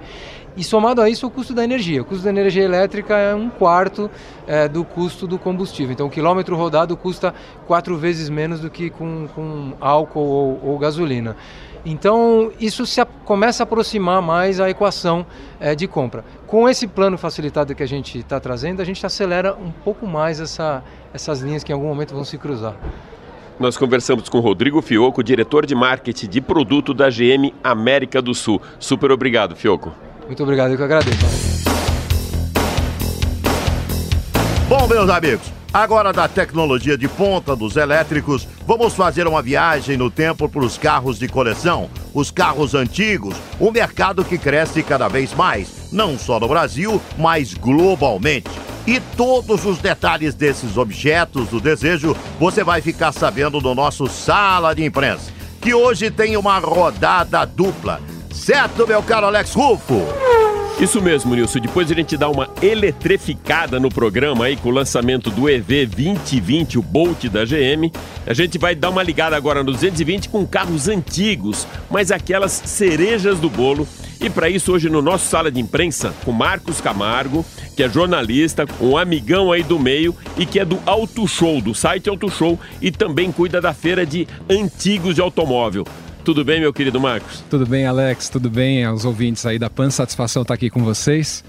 E 0.57 0.65
somado 0.65 1.01
a 1.01 1.09
isso 1.09 1.27
o 1.27 1.31
custo 1.31 1.55
da 1.55 1.63
energia. 1.63 2.03
O 2.03 2.05
custo 2.05 2.25
da 2.25 2.31
energia 2.31 2.65
elétrica 2.65 3.17
é 3.17 3.35
um 3.35 3.49
quarto 3.49 4.11
é, 4.47 4.69
do 4.69 4.85
custo 4.85 5.27
do 5.27 5.39
combustível. 5.39 5.93
Então 5.93 6.07
o 6.07 6.11
quilômetro 6.11 6.57
rodado 6.57 6.97
custa 6.97 7.33
quatro 7.67 7.97
vezes 7.97 8.29
menos 8.29 8.61
do 8.61 8.69
que 8.69 8.91
com, 8.91 9.29
com 9.35 9.73
álcool 9.81 10.21
ou, 10.21 10.61
ou 10.63 10.79
gasolina. 10.79 11.37
Então, 11.85 12.53
isso 12.61 12.85
se 12.85 13.01
a, 13.01 13.07
começa 13.07 13.63
a 13.63 13.65
aproximar 13.65 14.21
mais 14.21 14.61
a 14.61 14.69
equação 14.69 15.25
é, 15.59 15.75
de 15.75 15.87
compra. 15.87 16.25
Com 16.47 16.69
esse 16.69 16.87
plano 16.87 17.17
facilitado 17.17 17.75
que 17.75 17.83
a 17.83 17.89
gente 17.89 18.19
está 18.19 18.39
trazendo, 18.39 18.81
a 18.83 18.85
gente 18.85 19.05
acelera 19.05 19.55
um 19.55 19.71
pouco 19.71 20.07
mais 20.07 20.41
essa, 20.41 20.83
essas 21.13 21.41
linhas 21.41 21.65
que 21.65 21.73
em 21.73 21.75
algum 21.75 21.89
momento 21.89 22.15
vão 22.15 22.25
se 22.25 22.37
cruzar. 22.37 22.75
Nós 23.59 23.77
conversamos 23.77 24.29
com 24.29 24.41
Rodrigo 24.41 24.81
Fioco, 24.81 25.23
diretor 25.23 25.67
de 25.67 25.75
marketing 25.75 26.29
de 26.29 26.41
produto 26.41 26.95
da 26.95 27.11
GM 27.11 27.53
América 27.63 28.23
do 28.23 28.35
Sul. 28.35 28.61
Super 28.79 29.13
obrigado, 29.13 29.55
Fioco. 29.55 29.93
Muito 30.27 30.43
obrigado, 30.43 30.71
eu 30.71 30.77
que 30.77 30.83
agradeço. 30.83 31.19
Bom, 34.67 34.87
meus 34.87 35.11
amigos, 35.11 35.53
agora 35.73 36.13
da 36.13 36.27
tecnologia 36.27 36.99
de 36.99 37.09
ponta 37.09 37.55
dos 37.55 37.77
elétricos, 37.77 38.47
vamos 38.67 38.95
fazer 38.95 39.27
uma 39.27 39.41
viagem 39.41 39.97
no 39.97 40.11
tempo 40.11 40.49
para 40.49 40.65
os 40.65 40.77
carros 40.77 41.19
de 41.19 41.29
coleção, 41.29 41.89
os 42.13 42.31
carros 42.31 42.75
antigos, 42.75 43.37
um 43.61 43.71
mercado 43.71 44.25
que 44.25 44.37
cresce 44.37 44.83
cada 44.83 45.09
vez 45.09 45.33
mais, 45.33 45.93
não 45.93 46.19
só 46.19 46.41
no 46.41 46.49
Brasil, 46.49 47.01
mas 47.17 47.55
globalmente. 47.55 48.51
E 48.87 48.99
todos 49.17 49.65
os 49.65 49.79
detalhes 49.79 50.35
desses 50.35 50.77
objetos 50.77 51.49
do 51.49 51.61
desejo 51.61 52.17
você 52.39 52.65
vai 52.65 52.81
ficar 52.81 53.13
sabendo 53.13 53.61
no 53.61 53.75
nosso 53.75 54.07
Sala 54.07 54.75
de 54.75 54.85
Imprensa, 54.85 55.31
que 55.61 55.75
hoje 55.75 56.11
tem 56.11 56.37
uma 56.37 56.59
rodada 56.59 57.45
dupla. 57.45 58.01
Certo, 58.33 58.87
meu 58.87 59.03
caro 59.03 59.27
Alex 59.27 59.55
Rufo? 59.55 60.03
Isso 60.81 61.03
mesmo, 61.03 61.35
Nilson. 61.35 61.59
Depois 61.59 61.93
a 61.93 61.95
gente 61.95 62.17
dá 62.17 62.31
uma 62.31 62.49
eletrificada 62.63 63.79
no 63.79 63.91
programa 63.91 64.47
aí 64.47 64.57
com 64.57 64.71
o 64.71 64.73
lançamento 64.73 65.31
do 65.31 65.47
EV 65.47 65.85
2020, 65.85 66.79
o 66.79 66.83
Bolt 66.83 67.27
da 67.27 67.45
GM. 67.45 67.93
A 68.27 68.33
gente 68.33 68.57
vai 68.57 68.75
dar 68.75 68.89
uma 68.89 69.03
ligada 69.03 69.37
agora 69.37 69.63
no 69.63 69.73
220 69.73 70.31
com 70.31 70.47
carros 70.47 70.89
antigos, 70.89 71.67
mas 71.91 72.11
aquelas 72.11 72.53
cerejas 72.53 73.39
do 73.39 73.51
bolo. 73.51 73.87
E 74.23 74.31
para 74.31 74.49
isso, 74.49 74.73
hoje 74.73 74.89
no 74.89 75.03
nosso 75.03 75.27
sala 75.27 75.51
de 75.51 75.61
imprensa, 75.61 76.15
com 76.25 76.33
Marcos 76.33 76.81
Camargo, 76.81 77.45
que 77.77 77.83
é 77.83 77.89
jornalista, 77.89 78.65
um 78.81 78.97
amigão 78.97 79.53
aí 79.53 79.63
do 79.63 79.79
meio 79.79 80.17
e 80.39 80.47
que 80.47 80.59
é 80.59 80.65
do 80.65 80.79
Auto 80.87 81.29
Show, 81.29 81.61
do 81.61 81.75
site 81.75 82.09
Auto 82.09 82.31
Show, 82.31 82.59
e 82.81 82.91
também 82.91 83.31
cuida 83.31 83.61
da 83.61 83.75
feira 83.75 84.07
de 84.07 84.27
antigos 84.49 85.15
de 85.15 85.21
automóvel. 85.21 85.85
Tudo 86.25 86.45
bem, 86.45 86.61
meu 86.61 86.73
querido 86.73 87.01
Marcos? 87.01 87.43
Tudo 87.49 87.67
bem, 87.67 87.87
Alex? 87.87 88.29
Tudo 88.29 88.51
bem 88.51 88.85
aos 88.85 89.05
ouvintes 89.05 89.47
aí 89.47 89.59
da 89.59 89.71
PAN? 89.71 89.91
Satisfação 89.91 90.43
estar 90.43 90.55
aqui 90.55 90.69
com 90.69 90.85
vocês. 90.85 91.43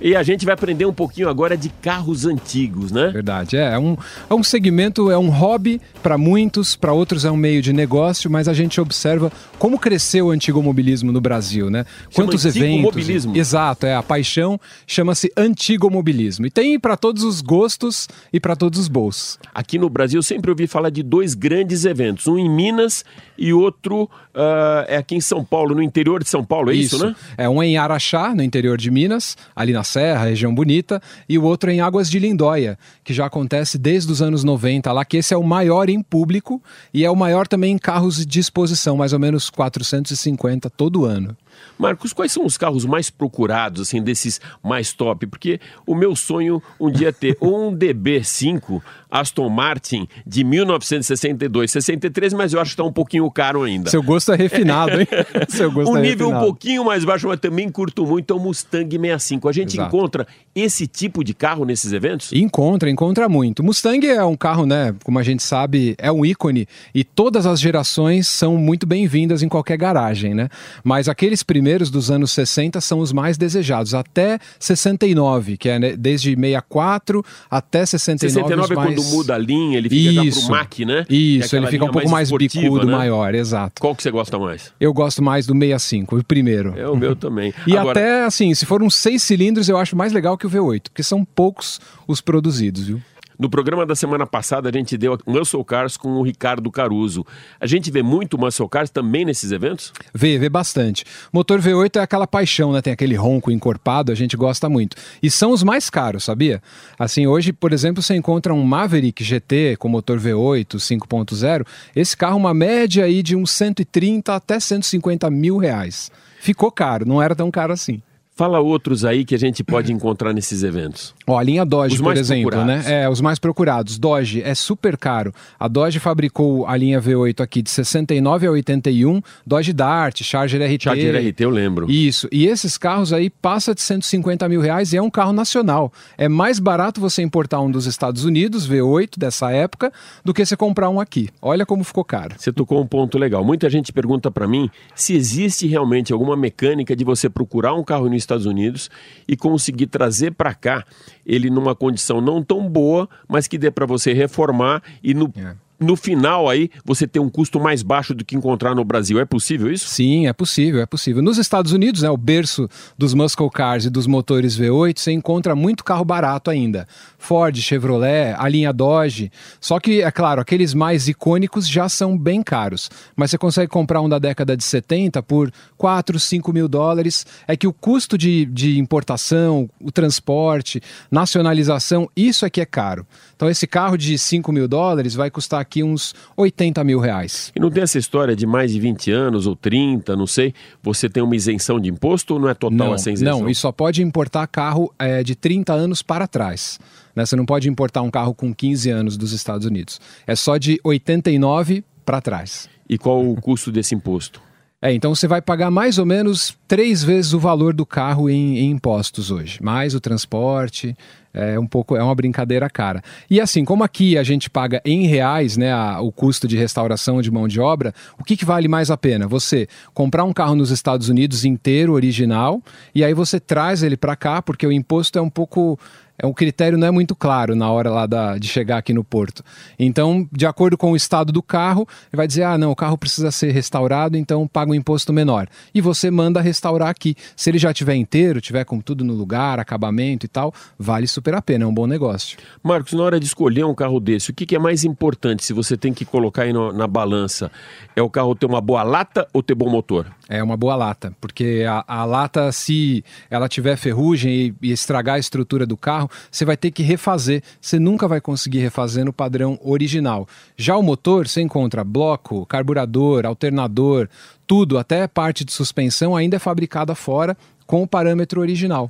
E 0.00 0.14
a 0.16 0.22
gente 0.22 0.44
vai 0.44 0.54
aprender 0.54 0.84
um 0.84 0.92
pouquinho 0.92 1.28
agora 1.28 1.56
de 1.56 1.68
carros 1.68 2.26
antigos, 2.26 2.90
né? 2.92 3.08
Verdade, 3.08 3.56
é, 3.56 3.74
é 3.74 3.78
um, 3.78 3.96
é 4.28 4.34
um 4.34 4.42
segmento, 4.42 5.10
é 5.10 5.18
um 5.18 5.28
hobby 5.28 5.80
para 6.02 6.16
muitos, 6.16 6.76
para 6.76 6.92
outros 6.92 7.24
é 7.24 7.30
um 7.30 7.36
meio 7.36 7.62
de 7.62 7.72
negócio, 7.72 8.30
mas 8.30 8.48
a 8.48 8.54
gente 8.54 8.80
observa 8.80 9.30
como 9.58 9.78
cresceu 9.78 10.26
o 10.26 10.30
antigo 10.30 10.62
mobilismo 10.62 11.12
no 11.12 11.20
Brasil, 11.20 11.70
né? 11.70 11.84
Quantos 12.14 12.42
Chama 12.42 12.56
eventos. 12.56 12.82
mobilismo. 12.82 13.36
Exato, 13.36 13.86
é 13.86 13.94
a 13.94 14.02
paixão 14.02 14.60
chama-se 14.86 15.30
antigo 15.36 15.90
mobilismo 15.90 16.46
e 16.46 16.50
tem 16.50 16.78
para 16.78 16.96
todos 16.96 17.22
os 17.22 17.40
gostos 17.40 18.08
e 18.32 18.40
para 18.40 18.56
todos 18.56 18.78
os 18.78 18.88
bolsos. 18.88 19.38
Aqui 19.54 19.78
no 19.78 19.88
Brasil 19.88 20.18
eu 20.18 20.22
sempre 20.22 20.50
ouvi 20.50 20.66
falar 20.66 20.90
de 20.90 21.02
dois 21.02 21.34
grandes 21.34 21.84
eventos, 21.84 22.26
um 22.26 22.38
em 22.38 22.48
Minas 22.48 23.04
e 23.36 23.52
outro 23.52 24.08
uh, 24.34 24.84
é 24.86 24.96
aqui 24.96 25.14
em 25.14 25.20
São 25.20 25.44
Paulo, 25.44 25.74
no 25.74 25.82
interior 25.82 26.22
de 26.22 26.28
São 26.28 26.44
Paulo, 26.44 26.70
é 26.70 26.74
isso, 26.74 26.96
isso 26.96 27.06
né? 27.06 27.14
É 27.36 27.48
um 27.48 27.62
em 27.62 27.76
Araxá, 27.76 28.34
no 28.34 28.42
interior 28.42 28.76
de 28.76 28.90
Minas, 28.90 29.36
ali 29.54 29.72
na 29.72 29.79
Serra, 29.84 30.24
região 30.24 30.54
bonita, 30.54 31.00
e 31.28 31.38
o 31.38 31.44
outro 31.44 31.70
em 31.70 31.80
Águas 31.80 32.10
de 32.10 32.18
Lindóia, 32.18 32.78
que 33.02 33.12
já 33.12 33.26
acontece 33.26 33.78
desde 33.78 34.10
os 34.10 34.22
anos 34.22 34.44
90 34.44 34.92
lá, 34.92 35.04
que 35.04 35.16
esse 35.16 35.34
é 35.34 35.36
o 35.36 35.42
maior 35.42 35.88
em 35.88 36.02
público 36.02 36.62
e 36.92 37.04
é 37.04 37.10
o 37.10 37.16
maior 37.16 37.46
também 37.46 37.72
em 37.72 37.78
carros 37.78 38.24
de 38.24 38.40
exposição, 38.40 38.96
mais 38.96 39.12
ou 39.12 39.18
menos 39.18 39.50
450 39.50 40.70
todo 40.70 41.04
ano. 41.04 41.36
Marcos, 41.78 42.12
quais 42.12 42.32
são 42.32 42.44
os 42.44 42.56
carros 42.56 42.84
mais 42.84 43.10
procurados, 43.10 43.80
assim, 43.80 44.02
desses 44.02 44.40
mais 44.62 44.92
top? 44.92 45.26
Porque 45.26 45.60
o 45.86 45.94
meu 45.94 46.14
sonho 46.14 46.62
um 46.78 46.90
dia 46.90 47.08
é 47.08 47.12
ter 47.12 47.36
um 47.42 47.74
DB5 47.74 48.82
Aston 49.10 49.48
Martin 49.48 50.06
de 50.26 50.44
1962, 50.44 51.70
63, 51.70 52.32
mas 52.32 52.52
eu 52.52 52.60
acho 52.60 52.70
que 52.70 52.74
está 52.74 52.84
um 52.84 52.92
pouquinho 52.92 53.28
caro 53.30 53.62
ainda. 53.62 53.90
Seu 53.90 54.02
gosto 54.02 54.32
é 54.32 54.36
refinado, 54.36 55.00
hein? 55.00 55.06
Seu 55.48 55.70
gosto 55.70 55.92
um 55.92 55.96
é 55.96 56.02
nível 56.02 56.28
refinado. 56.28 56.44
um 56.44 56.48
pouquinho 56.48 56.84
mais 56.84 57.04
baixo, 57.04 57.26
mas 57.28 57.40
também 57.40 57.68
curto 57.68 58.06
muito 58.06 58.32
é 58.32 58.36
o 58.36 58.40
Mustang 58.40 58.96
65. 58.96 59.48
A 59.48 59.52
gente 59.52 59.76
Exato. 59.76 59.88
encontra 59.88 60.26
esse 60.54 60.86
tipo 60.86 61.24
de 61.24 61.34
carro 61.34 61.64
nesses 61.64 61.92
eventos? 61.92 62.32
Encontra, 62.32 62.90
encontra 62.90 63.28
muito. 63.28 63.62
Mustang 63.62 64.06
é 64.06 64.24
um 64.24 64.36
carro, 64.36 64.66
né, 64.66 64.94
como 65.02 65.18
a 65.18 65.22
gente 65.22 65.42
sabe, 65.42 65.94
é 65.98 66.10
um 66.12 66.24
ícone 66.24 66.66
e 66.94 67.02
todas 67.02 67.46
as 67.46 67.60
gerações 67.60 68.28
são 68.28 68.56
muito 68.56 68.86
bem-vindas 68.86 69.42
em 69.42 69.48
qualquer 69.48 69.76
garagem, 69.76 70.34
né? 70.34 70.48
Mas 70.84 71.08
aqueles 71.08 71.42
primeiros 71.50 71.90
dos 71.90 72.12
anos 72.12 72.30
60 72.30 72.80
são 72.80 73.00
os 73.00 73.12
mais 73.12 73.36
desejados, 73.36 73.92
até 73.92 74.38
69, 74.60 75.56
que 75.56 75.68
é 75.68 75.80
né, 75.80 75.96
desde 75.96 76.36
64 76.36 77.24
até 77.50 77.84
69 77.84 78.30
69 78.30 78.72
é 78.72 78.76
mais... 78.76 78.88
quando 78.88 79.04
muda 79.10 79.34
a 79.34 79.38
linha, 79.38 79.78
ele 79.78 79.88
fica 79.88 80.24
Isso. 80.24 80.42
já 80.42 80.46
pro 80.46 80.56
Mac, 80.56 80.78
né? 80.78 81.04
Isso, 81.10 81.56
é 81.56 81.58
ele 81.58 81.66
fica 81.66 81.84
um 81.86 81.90
pouco 81.90 82.08
mais, 82.08 82.30
mais 82.30 82.38
bicudo, 82.38 82.86
né? 82.86 82.92
maior, 82.92 83.34
exato. 83.34 83.80
Qual 83.80 83.96
que 83.96 84.02
você 84.04 84.12
gosta 84.12 84.38
mais? 84.38 84.72
Eu 84.78 84.92
gosto 84.92 85.20
mais 85.24 85.44
do 85.44 85.52
65, 85.52 86.18
o 86.18 86.24
primeiro. 86.24 86.72
É 86.78 86.88
o 86.88 86.94
meu 86.94 87.16
também. 87.16 87.52
e 87.66 87.76
Agora... 87.76 87.98
até, 87.98 88.24
assim, 88.24 88.54
se 88.54 88.64
for 88.64 88.80
uns 88.80 88.94
seis 88.94 89.20
cilindros, 89.20 89.68
eu 89.68 89.76
acho 89.76 89.96
mais 89.96 90.12
legal 90.12 90.38
que 90.38 90.46
o 90.46 90.50
V8, 90.50 90.82
porque 90.84 91.02
são 91.02 91.24
poucos 91.24 91.80
os 92.06 92.20
produzidos, 92.20 92.86
viu? 92.86 93.02
No 93.40 93.48
programa 93.48 93.86
da 93.86 93.96
semana 93.96 94.26
passada, 94.26 94.68
a 94.68 94.72
gente 94.72 94.98
deu 94.98 95.18
Muscle 95.26 95.64
Cars 95.64 95.96
com 95.96 96.10
o 96.10 96.22
Ricardo 96.22 96.70
Caruso. 96.70 97.24
A 97.58 97.66
gente 97.66 97.90
vê 97.90 98.02
muito 98.02 98.36
Muscle 98.36 98.68
Cars 98.68 98.90
também 98.90 99.24
nesses 99.24 99.50
eventos? 99.50 99.94
Vê, 100.12 100.36
vê 100.36 100.50
bastante. 100.50 101.06
Motor 101.32 101.58
V8 101.58 101.96
é 101.96 102.02
aquela 102.02 102.26
paixão, 102.26 102.70
né? 102.70 102.82
Tem 102.82 102.92
aquele 102.92 103.14
ronco 103.14 103.50
encorpado, 103.50 104.12
a 104.12 104.14
gente 104.14 104.36
gosta 104.36 104.68
muito. 104.68 104.94
E 105.22 105.30
são 105.30 105.52
os 105.52 105.62
mais 105.62 105.88
caros, 105.88 106.24
sabia? 106.24 106.62
Assim, 106.98 107.26
hoje, 107.26 107.50
por 107.50 107.72
exemplo, 107.72 108.02
você 108.02 108.14
encontra 108.14 108.52
um 108.52 108.62
Maverick 108.62 109.24
GT 109.24 109.76
com 109.78 109.88
motor 109.88 110.20
V8 110.20 110.76
5.0. 110.76 111.66
Esse 111.96 112.14
carro, 112.14 112.36
uma 112.36 112.52
média 112.52 113.06
aí 113.06 113.22
de 113.22 113.34
uns 113.34 113.52
130 113.52 114.34
até 114.34 114.60
150 114.60 115.30
mil 115.30 115.56
reais. 115.56 116.12
Ficou 116.42 116.70
caro, 116.70 117.08
não 117.08 117.22
era 117.22 117.34
tão 117.34 117.50
caro 117.50 117.72
assim. 117.72 118.02
Fala 118.40 118.58
outros 118.58 119.04
aí 119.04 119.22
que 119.22 119.34
a 119.34 119.38
gente 119.38 119.62
pode 119.62 119.92
encontrar 119.92 120.32
nesses 120.32 120.62
eventos. 120.62 121.14
Ó, 121.26 121.38
a 121.38 121.42
linha 121.42 121.62
Dodge, 121.62 121.96
os 121.96 122.00
por 122.00 122.16
exemplo, 122.16 122.50
procurados. 122.50 122.86
né? 122.86 123.02
É, 123.02 123.06
os 123.06 123.20
mais 123.20 123.38
procurados. 123.38 123.98
Dodge 123.98 124.40
é 124.42 124.54
super 124.54 124.96
caro. 124.96 125.34
A 125.58 125.68
Dodge 125.68 125.98
fabricou 125.98 126.66
a 126.66 126.74
linha 126.74 126.98
V8 127.02 127.42
aqui 127.42 127.60
de 127.60 127.68
69 127.68 128.46
a 128.46 128.50
81, 128.50 129.20
Dodge 129.46 129.74
Dart, 129.74 130.22
Charger 130.22 130.62
RT. 130.62 130.84
Charger 130.84 131.28
RT, 131.28 131.40
eu 131.40 131.50
lembro. 131.50 131.90
Isso. 131.90 132.28
E 132.32 132.46
esses 132.46 132.78
carros 132.78 133.12
aí 133.12 133.28
passa 133.28 133.74
de 133.74 133.82
150 133.82 134.48
mil 134.48 134.62
reais 134.62 134.94
e 134.94 134.96
é 134.96 135.02
um 135.02 135.10
carro 135.10 135.34
nacional. 135.34 135.92
É 136.16 136.26
mais 136.26 136.58
barato 136.58 136.98
você 136.98 137.20
importar 137.20 137.60
um 137.60 137.70
dos 137.70 137.84
Estados 137.84 138.24
Unidos, 138.24 138.66
V8 138.66 139.18
dessa 139.18 139.50
época, 139.50 139.92
do 140.24 140.32
que 140.32 140.46
você 140.46 140.56
comprar 140.56 140.88
um 140.88 140.98
aqui. 140.98 141.28
Olha 141.42 141.66
como 141.66 141.84
ficou 141.84 142.04
caro. 142.04 142.36
Você 142.38 142.50
tocou 142.50 142.80
um 142.80 142.86
ponto 142.86 143.18
legal. 143.18 143.44
Muita 143.44 143.68
gente 143.68 143.92
pergunta 143.92 144.30
para 144.30 144.48
mim 144.48 144.70
se 144.94 145.14
existe 145.14 145.66
realmente 145.66 146.10
alguma 146.10 146.38
mecânica 146.38 146.96
de 146.96 147.04
você 147.04 147.28
procurar 147.28 147.74
um 147.74 147.84
carro 147.84 148.08
no 148.08 148.14
Estados 148.30 148.46
Unidos 148.46 148.90
e 149.26 149.36
conseguir 149.36 149.86
trazer 149.86 150.32
para 150.32 150.54
cá 150.54 150.84
ele 151.26 151.50
numa 151.50 151.74
condição 151.74 152.20
não 152.20 152.42
tão 152.42 152.68
boa, 152.68 153.08
mas 153.28 153.46
que 153.46 153.58
dê 153.58 153.70
para 153.70 153.86
você 153.86 154.12
reformar 154.12 154.82
e 155.02 155.14
no 155.14 155.32
é 155.36 155.54
no 155.80 155.96
final 155.96 156.48
aí 156.48 156.70
você 156.84 157.06
ter 157.06 157.18
um 157.18 157.30
custo 157.30 157.58
mais 157.58 157.82
baixo 157.82 158.14
do 158.14 158.24
que 158.24 158.36
encontrar 158.36 158.74
no 158.74 158.84
Brasil. 158.84 159.18
É 159.18 159.24
possível 159.24 159.72
isso? 159.72 159.88
Sim, 159.88 160.26
é 160.26 160.32
possível, 160.32 160.80
é 160.80 160.86
possível. 160.86 161.22
Nos 161.22 161.38
Estados 161.38 161.72
Unidos, 161.72 162.02
né, 162.02 162.10
o 162.10 162.16
berço 162.16 162.68
dos 162.98 163.14
muscle 163.14 163.50
cars 163.50 163.86
e 163.86 163.90
dos 163.90 164.06
motores 164.06 164.58
V8, 164.58 164.98
você 164.98 165.12
encontra 165.12 165.54
muito 165.54 165.82
carro 165.82 166.04
barato 166.04 166.50
ainda. 166.50 166.86
Ford, 167.18 167.56
Chevrolet, 167.56 168.34
a 168.36 168.46
linha 168.48 168.72
Dodge. 168.72 169.32
Só 169.60 169.80
que, 169.80 170.02
é 170.02 170.10
claro, 170.10 170.40
aqueles 170.40 170.74
mais 170.74 171.08
icônicos 171.08 171.66
já 171.66 171.88
são 171.88 172.16
bem 172.16 172.42
caros. 172.42 172.90
Mas 173.16 173.30
você 173.30 173.38
consegue 173.38 173.70
comprar 173.70 174.00
um 174.00 174.08
da 174.08 174.18
década 174.18 174.56
de 174.56 174.64
70 174.64 175.22
por 175.22 175.50
4, 175.78 176.18
5 176.18 176.52
mil 176.52 176.68
dólares. 176.68 177.26
É 177.48 177.56
que 177.56 177.66
o 177.66 177.72
custo 177.72 178.18
de, 178.18 178.44
de 178.46 178.78
importação, 178.78 179.68
o 179.80 179.90
transporte, 179.90 180.80
nacionalização, 181.10 182.08
isso 182.16 182.44
é 182.44 182.50
que 182.50 182.60
é 182.60 182.66
caro. 182.66 183.06
Então 183.36 183.48
esse 183.48 183.66
carro 183.66 183.96
de 183.96 184.18
5 184.18 184.52
mil 184.52 184.68
dólares 184.68 185.14
vai 185.14 185.30
custar 185.30 185.60
uns 185.78 186.14
80 186.36 186.82
mil 186.84 186.98
reais. 186.98 187.52
E 187.54 187.60
não 187.60 187.70
tem 187.70 187.82
essa 187.82 187.98
história 187.98 188.34
de 188.34 188.46
mais 188.46 188.72
de 188.72 188.80
20 188.80 189.10
anos 189.12 189.46
ou 189.46 189.54
30, 189.54 190.16
não 190.16 190.26
sei, 190.26 190.52
você 190.82 191.08
tem 191.08 191.22
uma 191.22 191.36
isenção 191.36 191.78
de 191.78 191.88
imposto 191.88 192.34
ou 192.34 192.40
não 192.40 192.48
é 192.48 192.54
total 192.54 192.88
não, 192.88 192.94
essa 192.94 193.10
isenção? 193.10 193.40
Não, 193.40 193.48
e 193.48 193.54
só 193.54 193.70
pode 193.70 194.02
importar 194.02 194.46
carro 194.46 194.92
é, 194.98 195.22
de 195.22 195.34
30 195.34 195.72
anos 195.72 196.02
para 196.02 196.26
trás. 196.26 196.78
Né? 197.14 197.24
Você 197.24 197.36
não 197.36 197.46
pode 197.46 197.68
importar 197.68 198.02
um 198.02 198.10
carro 198.10 198.34
com 198.34 198.54
15 198.54 198.90
anos 198.90 199.16
dos 199.16 199.32
Estados 199.32 199.66
Unidos. 199.66 200.00
É 200.26 200.34
só 200.34 200.56
de 200.56 200.80
89 200.82 201.84
para 202.04 202.20
trás. 202.20 202.68
E 202.88 202.98
qual 202.98 203.24
o 203.24 203.36
custo 203.40 203.70
desse 203.70 203.94
imposto? 203.94 204.42
É, 204.82 204.94
então 204.94 205.14
você 205.14 205.28
vai 205.28 205.42
pagar 205.42 205.70
mais 205.70 205.98
ou 205.98 206.06
menos 206.06 206.56
três 206.66 207.02
vezes 207.04 207.34
o 207.34 207.38
valor 207.38 207.74
do 207.74 207.84
carro 207.84 208.30
em, 208.30 208.58
em 208.58 208.70
impostos 208.70 209.30
hoje, 209.30 209.62
mais 209.62 209.94
o 209.94 210.00
transporte, 210.00 210.96
é 211.34 211.58
um 211.58 211.66
pouco 211.66 211.96
é 211.96 212.02
uma 212.02 212.14
brincadeira 212.14 212.68
cara. 212.70 213.02
E 213.28 213.40
assim, 213.42 213.62
como 213.62 213.84
aqui 213.84 214.16
a 214.16 214.22
gente 214.22 214.48
paga 214.48 214.80
em 214.82 215.06
reais, 215.06 215.58
né, 215.58 215.70
a, 215.70 216.00
o 216.00 216.10
custo 216.10 216.48
de 216.48 216.56
restauração 216.56 217.20
de 217.20 217.30
mão 217.30 217.46
de 217.46 217.60
obra, 217.60 217.94
o 218.18 218.24
que, 218.24 218.36
que 218.36 218.44
vale 218.44 218.68
mais 218.68 218.90
a 218.90 218.96
pena? 218.96 219.28
Você 219.28 219.68
comprar 219.92 220.24
um 220.24 220.32
carro 220.32 220.54
nos 220.54 220.70
Estados 220.70 221.10
Unidos 221.10 221.44
inteiro, 221.44 221.92
original, 221.92 222.62
e 222.94 223.04
aí 223.04 223.12
você 223.12 223.38
traz 223.38 223.82
ele 223.82 223.98
para 223.98 224.16
cá, 224.16 224.40
porque 224.40 224.66
o 224.66 224.72
imposto 224.72 225.18
é 225.18 225.22
um 225.22 225.30
pouco 225.30 225.78
é 226.22 226.26
um 226.26 226.32
critério 226.32 226.76
não 226.76 226.86
é 226.86 226.90
muito 226.90 227.16
claro 227.16 227.54
na 227.54 227.70
hora 227.70 227.90
lá 227.90 228.06
da, 228.06 228.36
de 228.36 228.46
chegar 228.46 228.78
aqui 228.78 228.92
no 228.92 229.02
porto. 229.02 229.42
Então, 229.78 230.28
de 230.30 230.46
acordo 230.46 230.76
com 230.76 230.92
o 230.92 230.96
estado 230.96 231.32
do 231.32 231.42
carro, 231.42 231.86
ele 232.12 232.16
vai 232.16 232.26
dizer: 232.26 232.42
ah, 232.42 232.58
não, 232.58 232.70
o 232.70 232.76
carro 232.76 232.98
precisa 232.98 233.30
ser 233.30 233.50
restaurado, 233.52 234.16
então 234.16 234.46
paga 234.46 234.70
um 234.70 234.74
imposto 234.74 235.12
menor. 235.12 235.48
E 235.74 235.80
você 235.80 236.10
manda 236.10 236.40
restaurar 236.40 236.88
aqui. 236.88 237.16
Se 237.34 237.50
ele 237.50 237.58
já 237.58 237.72
tiver 237.72 237.94
inteiro, 237.94 238.40
tiver 238.40 238.64
com 238.64 238.80
tudo 238.80 239.04
no 239.04 239.14
lugar, 239.14 239.58
acabamento 239.58 240.26
e 240.26 240.28
tal, 240.28 240.52
vale 240.78 241.06
super 241.06 241.34
a 241.34 241.42
pena, 241.42 241.64
é 241.64 241.66
um 241.66 241.74
bom 241.74 241.86
negócio. 241.86 242.38
Marcos, 242.62 242.92
na 242.92 243.02
hora 243.02 243.18
de 243.18 243.26
escolher 243.26 243.64
um 243.64 243.74
carro 243.74 243.98
desse, 243.98 244.30
o 244.30 244.34
que, 244.34 244.44
que 244.44 244.56
é 244.56 244.58
mais 244.58 244.84
importante 244.84 245.44
se 245.44 245.52
você 245.52 245.76
tem 245.76 245.94
que 245.94 246.04
colocar 246.04 246.42
aí 246.42 246.52
no, 246.52 246.72
na 246.72 246.86
balança? 246.86 247.50
É 247.96 248.02
o 248.02 248.10
carro 248.10 248.34
ter 248.34 248.46
uma 248.46 248.60
boa 248.60 248.82
lata 248.82 249.26
ou 249.32 249.42
ter 249.42 249.54
bom 249.54 249.70
motor? 249.70 250.06
É 250.32 250.40
uma 250.44 250.56
boa 250.56 250.76
lata, 250.76 251.12
porque 251.20 251.66
a, 251.68 251.84
a 251.88 252.04
lata, 252.04 252.52
se 252.52 253.04
ela 253.28 253.48
tiver 253.48 253.76
ferrugem 253.76 254.32
e, 254.62 254.68
e 254.68 254.70
estragar 254.70 255.16
a 255.16 255.18
estrutura 255.18 255.66
do 255.66 255.76
carro, 255.76 256.08
você 256.30 256.44
vai 256.44 256.56
ter 256.56 256.70
que 256.70 256.84
refazer. 256.84 257.42
Você 257.60 257.80
nunca 257.80 258.06
vai 258.06 258.20
conseguir 258.20 258.60
refazer 258.60 259.04
no 259.04 259.12
padrão 259.12 259.58
original. 259.60 260.28
Já 260.56 260.76
o 260.76 260.84
motor, 260.84 261.26
você 261.26 261.40
encontra 261.40 261.82
bloco, 261.82 262.46
carburador, 262.46 263.26
alternador, 263.26 264.08
tudo, 264.46 264.78
até 264.78 265.08
parte 265.08 265.44
de 265.44 265.52
suspensão, 265.52 266.14
ainda 266.14 266.36
é 266.36 266.38
fabricada 266.38 266.94
fora 266.94 267.36
com 267.66 267.82
o 267.82 267.86
parâmetro 267.88 268.40
original. 268.40 268.88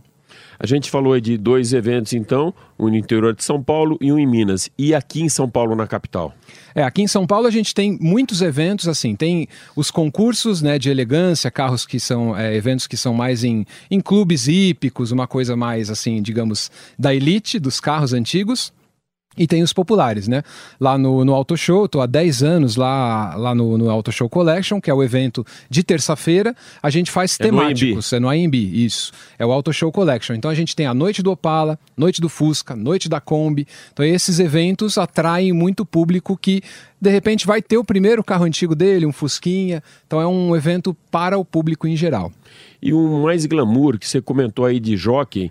A 0.59 0.66
gente 0.66 0.90
falou 0.90 1.18
de 1.20 1.37
dois 1.37 1.72
eventos, 1.72 2.12
então, 2.12 2.53
um 2.79 2.88
no 2.88 2.96
interior 2.96 3.35
de 3.35 3.44
São 3.44 3.62
Paulo 3.62 3.96
e 4.00 4.12
um 4.12 4.18
em 4.18 4.26
Minas. 4.26 4.70
E 4.79 4.94
aqui 4.94 5.22
em 5.22 5.29
São 5.29 5.48
Paulo, 5.48 5.74
na 5.74 5.87
capital? 5.87 6.35
É, 6.74 6.83
aqui 6.83 7.03
em 7.03 7.07
São 7.07 7.26
Paulo 7.26 7.46
a 7.46 7.50
gente 7.50 7.74
tem 7.74 7.98
muitos 8.00 8.42
eventos, 8.42 8.88
assim, 8.88 9.14
tem 9.14 9.48
os 9.74 9.90
concursos 9.90 10.62
né, 10.62 10.79
de 10.79 10.90
elegância, 10.90 11.50
carros 11.50 11.87
que 11.87 11.98
são, 11.98 12.37
é, 12.37 12.55
eventos 12.55 12.87
que 12.87 12.96
são 12.96 13.14
mais 13.14 13.44
em, 13.44 13.66
em 13.90 14.00
clubes 14.00 14.48
hípicos, 14.48 15.12
uma 15.12 15.26
coisa 15.26 15.57
mais, 15.57 15.90
assim, 15.90 16.22
digamos, 16.22 16.70
da 16.98 17.14
elite 17.14 17.59
dos 17.59 17.81
carros 17.81 18.12
antigos. 18.12 18.72
E 19.40 19.46
tem 19.46 19.62
os 19.62 19.72
populares, 19.72 20.29
né? 20.29 20.42
Lá 20.79 20.98
no, 20.98 21.24
no 21.24 21.33
Auto 21.33 21.57
Show, 21.57 21.87
estou 21.87 22.03
há 22.03 22.07
10 22.07 22.42
anos 22.42 22.76
lá, 22.76 23.35
lá 23.37 23.55
no, 23.55 23.79
no 23.79 23.88
Auto 23.88 24.12
Show 24.12 24.29
Collection, 24.29 24.79
que 24.79 24.90
é 24.90 24.94
o 24.94 25.03
evento 25.03 25.46
de 25.70 25.83
terça-feira. 25.83 26.55
A 26.83 26.90
gente 26.90 27.11
faz 27.11 27.40
É 27.40 27.44
temáticos, 27.44 28.12
é 28.12 28.20
no 28.20 28.29
AMB, 28.29 28.55
isso. 28.55 29.12
É 29.38 29.46
o 29.46 29.50
Auto 29.50 29.72
Show 29.72 29.90
Collection. 29.90 30.35
Então 30.35 30.50
a 30.50 30.55
gente 30.55 30.76
tem 30.76 30.85
a 30.85 30.92
noite 30.92 31.22
do 31.22 31.33
Opala, 31.33 31.79
noite 31.96 32.20
do 32.20 32.29
Fusca, 32.29 32.76
noite 32.76 33.09
da 33.09 33.18
Kombi. 33.18 33.66
Então 33.90 34.05
esses 34.05 34.38
eventos 34.38 34.98
atraem 34.98 35.55
muito 35.55 35.87
público 35.87 36.37
que 36.37 36.62
de 37.00 37.09
repente 37.09 37.46
vai 37.46 37.62
ter 37.62 37.79
o 37.79 37.85
primeiro 37.85 38.22
carro 38.22 38.44
antigo 38.44 38.74
dele, 38.74 39.07
um 39.07 39.12
Fusquinha. 39.12 39.83
Então 40.07 40.20
é 40.20 40.26
um 40.26 40.55
evento 40.55 40.94
para 41.11 41.38
o 41.38 41.46
público 41.46 41.88
em 41.88 41.96
geral. 41.96 42.31
E 42.83 42.92
um 42.92 43.22
mais 43.22 43.46
glamour 43.46 43.98
que 43.98 44.07
você 44.07 44.20
comentou 44.20 44.66
aí 44.66 44.79
de 44.79 44.98
jockey, 44.98 45.50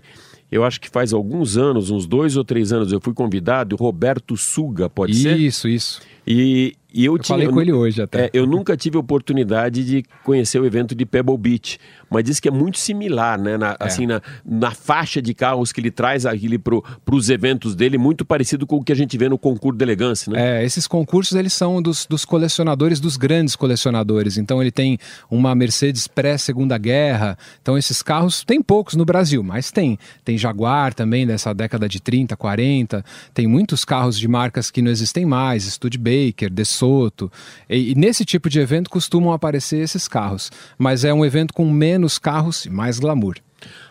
eu 0.50 0.64
acho 0.64 0.80
que 0.80 0.88
faz 0.88 1.12
alguns 1.12 1.56
anos, 1.56 1.90
uns 1.90 2.06
dois 2.06 2.36
ou 2.36 2.44
três 2.44 2.72
anos, 2.72 2.92
eu 2.92 3.00
fui 3.00 3.14
convidado, 3.14 3.76
Roberto 3.76 4.36
Suga, 4.36 4.88
pode 4.88 5.14
ser? 5.14 5.38
Isso, 5.38 5.68
isso. 5.68 6.00
E, 6.26 6.74
e 6.92 7.04
eu, 7.04 7.14
Eu 7.14 7.18
tinha, 7.18 7.36
falei 7.36 7.48
com 7.48 7.60
ele 7.60 7.72
hoje 7.72 8.02
até. 8.02 8.26
É, 8.26 8.30
eu 8.32 8.46
nunca 8.46 8.76
tive 8.76 8.98
oportunidade 8.98 9.84
de 9.84 10.04
conhecer 10.24 10.60
o 10.60 10.66
evento 10.66 10.94
de 10.94 11.06
Pebble 11.06 11.38
Beach, 11.38 11.78
mas 12.10 12.24
diz 12.24 12.40
que 12.40 12.48
é 12.48 12.50
muito 12.50 12.78
similar, 12.78 13.40
né? 13.40 13.52
É. 13.52 13.58
Na, 13.58 13.76
Assim, 13.78 14.06
na, 14.06 14.20
na 14.44 14.72
faixa 14.72 15.22
de 15.22 15.32
carros 15.32 15.72
que 15.72 15.80
ele 15.80 15.90
traz 15.90 16.26
aquele 16.26 16.58
para 16.58 16.74
os 17.12 17.30
eventos 17.30 17.74
dele, 17.74 17.96
muito 17.96 18.24
parecido 18.24 18.66
com 18.66 18.76
o 18.76 18.84
que 18.84 18.92
a 18.92 18.96
gente 18.96 19.16
vê 19.16 19.28
no 19.28 19.38
concurso 19.38 19.78
de 19.78 19.84
elegância, 19.84 20.32
né? 20.32 20.60
É, 20.60 20.64
esses 20.64 20.86
concursos 20.86 21.36
eles 21.36 21.52
são 21.52 21.80
dos, 21.80 22.06
dos 22.06 22.24
colecionadores, 22.24 22.98
dos 22.98 23.16
grandes 23.16 23.54
colecionadores. 23.54 24.36
Então 24.36 24.60
ele 24.60 24.72
tem 24.72 24.98
uma 25.30 25.54
Mercedes 25.54 26.08
pré-segunda 26.08 26.76
guerra. 26.76 27.38
Então 27.62 27.78
esses 27.78 28.02
carros 28.02 28.42
tem 28.44 28.60
poucos 28.60 28.94
no 28.94 29.04
Brasil, 29.04 29.42
mas 29.42 29.70
tem. 29.70 29.98
Tem 30.24 30.36
Jaguar 30.36 30.92
também 30.92 31.26
dessa 31.26 31.54
década 31.54 31.88
de 31.88 32.00
30, 32.00 32.36
40. 32.36 33.04
Tem 33.32 33.46
muitos 33.46 33.84
carros 33.84 34.18
de 34.18 34.26
marcas 34.26 34.70
que 34.70 34.82
não 34.82 34.90
existem 34.90 35.24
mais, 35.24 35.64
Studebaker, 35.64 36.09
De 36.50 36.64
Soto. 36.64 37.30
E, 37.68 37.92
e 37.92 37.94
nesse 37.94 38.24
tipo 38.24 38.48
de 38.48 38.60
evento 38.60 38.90
costumam 38.90 39.32
aparecer 39.32 39.78
esses 39.78 40.08
carros. 40.08 40.50
Mas 40.78 41.04
é 41.04 41.12
um 41.12 41.24
evento 41.24 41.54
com 41.54 41.70
menos 41.70 42.18
carros 42.18 42.66
e 42.66 42.70
mais 42.70 42.98
glamour. 42.98 43.36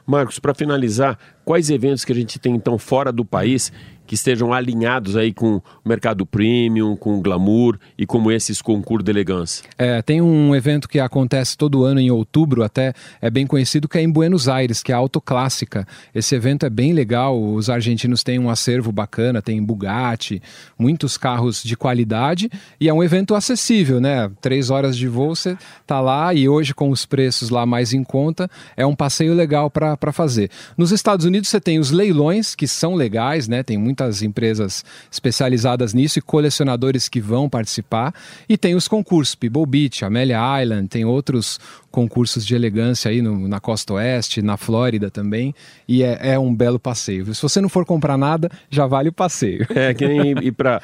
Marcos, 0.05 0.39
para 0.39 0.53
finalizar, 0.53 1.17
quais 1.45 1.69
eventos 1.69 2.05
que 2.05 2.11
a 2.11 2.15
gente 2.15 2.39
tem 2.39 2.55
então 2.55 2.77
fora 2.77 3.11
do 3.11 3.25
país 3.25 3.71
que 4.09 4.15
estejam 4.15 4.51
alinhados 4.51 5.15
aí 5.15 5.31
com 5.31 5.57
o 5.57 5.63
mercado 5.85 6.25
premium, 6.25 6.95
com 6.95 7.19
o 7.19 7.21
glamour 7.21 7.77
e 7.95 8.07
como 8.07 8.31
esses 8.31 8.59
concursos 8.59 9.05
de 9.05 9.11
elegância? 9.11 9.63
É, 9.77 10.01
tem 10.01 10.19
um 10.19 10.55
evento 10.55 10.89
que 10.89 10.99
acontece 10.99 11.55
todo 11.55 11.83
ano 11.83 11.99
em 11.99 12.09
outubro, 12.09 12.63
até 12.63 12.91
é 13.21 13.29
bem 13.29 13.45
conhecido, 13.45 13.87
que 13.87 13.99
é 13.99 14.01
em 14.01 14.09
Buenos 14.09 14.49
Aires, 14.49 14.81
que 14.81 14.91
é 14.91 14.95
a 14.95 14.97
Autoclássica. 14.97 15.87
Esse 16.13 16.33
evento 16.33 16.65
é 16.65 16.71
bem 16.71 16.91
legal, 16.91 17.39
os 17.39 17.69
argentinos 17.69 18.23
têm 18.23 18.39
um 18.39 18.49
acervo 18.49 18.91
bacana, 18.91 19.43
tem 19.43 19.61
Bugatti, 19.61 20.41
muitos 20.75 21.15
carros 21.15 21.61
de 21.61 21.77
qualidade 21.77 22.49
e 22.79 22.89
é 22.89 22.93
um 22.93 23.03
evento 23.03 23.35
acessível, 23.35 24.01
né? 24.01 24.31
Três 24.41 24.71
horas 24.71 24.97
de 24.97 25.07
voo 25.07 25.35
você 25.35 25.55
tá 25.85 26.01
lá 26.01 26.33
e 26.33 26.49
hoje 26.49 26.73
com 26.73 26.89
os 26.89 27.05
preços 27.05 27.51
lá 27.51 27.63
mais 27.63 27.93
em 27.93 28.03
conta, 28.03 28.49
é 28.75 28.83
um 28.83 28.95
passeio 28.95 29.35
legal 29.35 29.58
para 29.67 30.11
fazer. 30.11 30.51
Nos 30.77 30.91
Estados 30.91 31.25
Unidos 31.25 31.49
você 31.49 31.59
tem 31.59 31.79
os 31.79 31.89
leilões, 31.89 32.53
que 32.53 32.67
são 32.67 32.93
legais, 32.93 33.47
né? 33.47 33.63
Tem 33.63 33.79
muitas 33.79 34.21
empresas 34.21 34.85
especializadas 35.11 35.91
nisso 35.95 36.19
e 36.19 36.21
colecionadores 36.21 37.09
que 37.09 37.19
vão 37.19 37.49
participar. 37.49 38.13
E 38.47 38.55
tem 38.55 38.75
os 38.75 38.87
concursos, 38.87 39.33
Pebble 39.33 39.65
Beach, 39.65 40.05
Amelia 40.05 40.61
Island, 40.61 40.87
tem 40.87 41.03
outros 41.05 41.59
concursos 41.89 42.45
de 42.45 42.53
elegância 42.53 43.09
aí 43.09 43.19
no- 43.19 43.47
na 43.47 43.59
costa 43.59 43.93
oeste, 43.95 44.43
na 44.43 44.57
Flórida 44.57 45.09
também. 45.09 45.55
E 45.87 46.03
é, 46.03 46.33
é 46.33 46.39
um 46.39 46.53
belo 46.53 46.79
passeio. 46.79 47.33
Se 47.33 47.41
você 47.41 47.59
não 47.59 47.69
for 47.69 47.83
comprar 47.83 48.15
nada, 48.15 48.51
já 48.69 48.85
vale 48.85 49.09
o 49.09 49.13
passeio. 49.13 49.65
É 49.73 49.91
que 49.95 50.07
nem 50.07 50.33
ir 50.43 50.51
para 50.51 50.79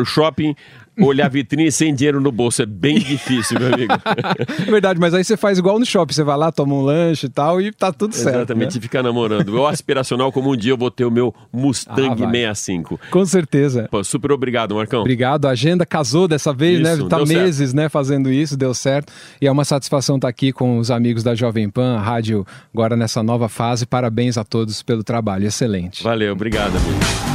o 0.00 0.04
shopping, 0.06 0.54
olhar 1.00 1.26
a 1.26 1.28
vitrine 1.28 1.70
sem 1.72 1.94
dinheiro 1.94 2.20
no 2.20 2.30
bolso. 2.32 2.62
É 2.62 2.66
bem 2.66 2.98
difícil, 2.98 3.58
meu 3.58 3.72
amigo. 3.74 3.92
É 4.66 4.70
verdade, 4.70 4.98
mas 5.00 5.14
aí 5.14 5.22
você 5.24 5.36
faz 5.36 5.58
igual 5.58 5.78
no 5.78 5.86
shopping, 5.86 6.12
você 6.14 6.22
vai 6.24 6.36
lá, 6.36 6.50
toma 6.50 6.74
um 6.74 6.82
lanche 6.82 7.26
e 7.26 7.28
tal 7.28 7.60
e 7.60 7.72
tá 7.72 7.92
tudo 7.92 8.14
certo. 8.14 8.36
Exatamente, 8.36 8.74
né? 8.76 8.80
ficar 8.80 9.02
namorando. 9.02 9.48
O 9.50 9.66
aspiracional, 9.66 10.30
como 10.32 10.52
um 10.52 10.56
dia 10.56 10.72
eu 10.72 10.76
vou 10.76 10.90
ter 10.90 11.04
o 11.04 11.10
meu 11.10 11.34
Mustang 11.52 12.02
Ah, 12.10 12.14
vai. 12.14 12.30
65. 12.32 13.00
Com 13.10 13.24
certeza. 13.26 13.88
Pô, 13.90 14.02
super 14.02 14.32
obrigado, 14.32 14.74
Marcão. 14.74 15.00
Obrigado. 15.00 15.46
A 15.46 15.50
agenda 15.50 15.84
casou 15.86 16.26
dessa 16.28 16.52
vez, 16.52 16.80
Isso, 16.80 17.02
né? 17.02 17.08
Tá 17.08 17.16
deu 17.18 17.26
certo. 17.26 17.40
meses, 17.42 17.74
né, 17.74 17.88
fazendo 17.88 18.30
isso, 18.30 18.56
deu 18.56 18.74
certo. 18.74 19.12
E 19.40 19.46
é 19.46 19.52
uma 19.52 19.64
satisfação 19.64 20.16
estar 20.16 20.28
aqui 20.28 20.52
com 20.52 20.78
os 20.78 20.90
amigos 20.90 21.22
da 21.22 21.34
Jovem 21.34 21.68
Pan, 21.68 21.96
a 21.96 22.00
rádio 22.00 22.46
agora 22.72 22.96
nessa 22.96 23.22
nova 23.22 23.48
fase. 23.48 23.86
Parabéns 23.86 24.36
a 24.38 24.44
todos 24.44 24.82
pelo 24.82 25.02
trabalho, 25.04 25.46
excelente. 25.46 26.02
Valeu, 26.02 26.32
obrigado, 26.32 26.76
amigo. 26.76 27.33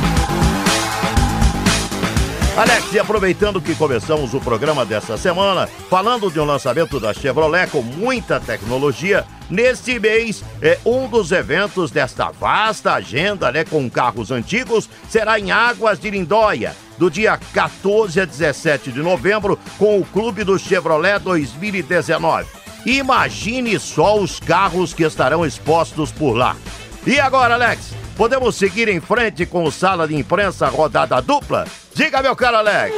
Alex, 2.60 2.92
e 2.92 3.00
aproveitando 3.00 3.62
que 3.62 3.74
começamos 3.74 4.34
o 4.34 4.42
programa 4.42 4.86
dessa 4.86 5.16
semana, 5.16 5.66
falando 5.90 6.30
de 6.30 6.42
um 6.42 6.44
lançamento 6.44 7.00
da 7.00 7.14
Chevrolet 7.14 7.68
com 7.68 7.82
muita 7.82 8.38
tecnologia, 8.38 9.26
neste 9.50 9.98
mês, 9.98 10.44
é, 10.62 10.78
um 10.86 11.08
dos 11.08 11.32
eventos 11.32 11.90
desta 11.90 12.32
vasta 12.32 12.96
agenda, 12.96 13.50
né, 13.50 13.64
com 13.64 13.90
carros 13.90 14.30
antigos, 14.30 14.90
será 15.08 15.40
em 15.40 15.52
Águas 15.52 16.02
de 16.02 16.10
Lindóia, 16.10 16.76
do 16.98 17.10
dia 17.10 17.40
14 17.54 18.20
a 18.20 18.26
17 18.26 18.92
de 18.92 19.00
novembro, 19.00 19.58
com 19.78 19.98
o 19.98 20.04
Clube 20.04 20.44
do 20.44 20.60
Chevrolet 20.60 21.18
2019. 21.20 22.46
Imagine 22.86 23.80
só 23.80 24.20
os 24.20 24.38
carros 24.38 24.94
que 24.94 25.04
estarão 25.04 25.46
expostos 25.46 26.12
por 26.12 26.34
lá. 26.34 26.58
E 27.08 27.22
agora, 27.22 27.54
Alex, 27.54 27.94
podemos 28.20 28.58
seguir 28.58 28.90
em 28.90 29.00
frente 29.00 29.46
com 29.46 29.64
o 29.64 29.72
Sala 29.72 30.06
de 30.06 30.14
Imprensa 30.14 30.68
Rodada 30.68 31.22
Dupla? 31.22 31.66
Diga, 31.96 32.22
meu 32.22 32.36
caro 32.36 32.58
Alex. 32.58 32.94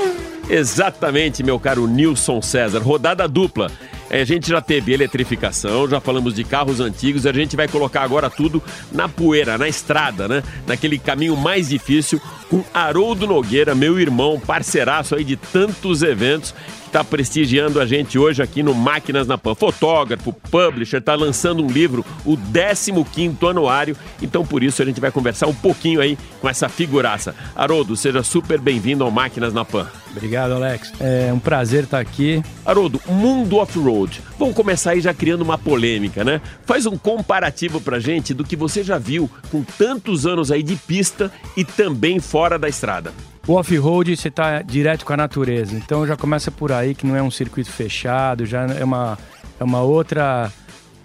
Exatamente, 0.50 1.44
meu 1.44 1.60
caro 1.60 1.86
Nilson 1.86 2.42
César. 2.42 2.80
Rodada 2.80 3.28
dupla. 3.28 3.70
É, 4.10 4.22
a 4.22 4.26
gente 4.26 4.50
já 4.50 4.60
teve 4.60 4.92
eletrificação, 4.92 5.88
já 5.88 6.02
falamos 6.02 6.34
de 6.34 6.44
carros 6.44 6.80
antigos, 6.80 7.28
a 7.28 7.32
gente 7.32 7.56
vai 7.56 7.68
colocar 7.68 8.02
agora 8.02 8.32
tudo 8.32 8.64
na 8.92 9.08
poeira, 9.08 9.60
na 9.60 9.70
estrada, 9.70 10.28
né? 10.28 10.44
Naquele 10.66 10.98
caminho 10.98 11.38
mais 11.38 11.70
difícil, 11.70 12.20
com 12.50 12.64
Haroldo 12.74 13.28
Nogueira, 13.28 13.76
meu 13.76 14.00
irmão, 14.00 14.40
parceiraço 14.40 15.16
aí 15.16 15.24
de 15.24 15.36
tantos 15.36 16.02
eventos, 16.02 16.54
está 16.92 17.06
prestigiando 17.06 17.80
a 17.80 17.86
gente 17.86 18.20
hoje 18.20 18.44
aqui 18.44 18.62
no 18.62 18.76
Máquinas 18.76 19.26
na 19.26 19.38
Pan. 19.38 19.56
Fotógrafo, 19.56 20.34
publisher, 20.34 20.98
está 20.98 21.16
lançando 21.16 21.64
um 21.64 21.68
livro, 21.68 22.06
o 22.26 22.36
15º 22.36 23.50
anuário. 23.50 23.96
Então, 24.22 24.46
por 24.46 24.62
isso, 24.62 24.82
a 24.82 24.86
gente 24.86 25.00
vai 25.00 25.10
conversar 25.10 25.48
um 25.48 25.54
pouquinho 25.54 26.02
aí 26.02 26.18
com 26.42 26.50
essa 26.50 26.68
figuraça. 26.68 27.34
Haroldo, 27.56 27.96
seja 27.96 28.22
super 28.24 28.60
bem-vindo 28.60 29.06
ao 29.06 29.10
Máquinas 29.10 29.54
na 29.54 29.64
Pan. 29.64 29.88
Obrigado, 30.12 30.52
Alex. 30.52 30.92
É 31.00 31.32
um 31.32 31.40
prazer 31.40 31.86
estar 31.86 32.02
aqui. 32.02 32.44
Haroldo, 32.66 33.00
mundo 33.08 33.56
off-road. 33.56 34.22
Vamos 34.38 34.54
começar 34.54 34.92
aí 34.92 35.00
já 35.00 35.14
criando 35.14 35.44
uma 35.44 35.58
polêmica, 35.58 36.26
né? 36.26 36.42
Faz 36.66 36.86
um 36.86 36.98
comparativo 36.98 37.80
pra 37.80 38.00
gente 38.00 38.34
do 38.34 38.44
que 38.44 38.58
você 38.58 38.84
já 38.84 38.98
viu 38.98 39.32
com 39.50 39.64
tantos 39.64 40.26
anos 40.26 40.52
aí 40.52 40.62
de 40.62 40.76
pista 40.76 41.32
e 41.56 41.64
também 41.64 42.20
fora 42.20 42.60
da 42.60 42.68
estrada. 42.68 43.14
O 43.48 43.54
off-road 43.54 44.16
você 44.16 44.28
está 44.28 44.62
direto 44.62 45.06
com 45.06 45.14
a 45.14 45.18
natureza, 45.18 45.76
então 45.76 46.06
já 46.06 46.16
começa 46.16 46.52
por 46.52 46.72
aí 46.72 46.94
que 46.94 47.06
não 47.06 47.16
é 47.16 47.24
um 47.24 47.32
circuito 47.32 47.72
fechado, 47.72 48.46
já 48.46 48.62
é 48.68 48.84
uma, 48.84 49.18
é 49.60 49.64
uma 49.64 49.82
outra 49.82 50.52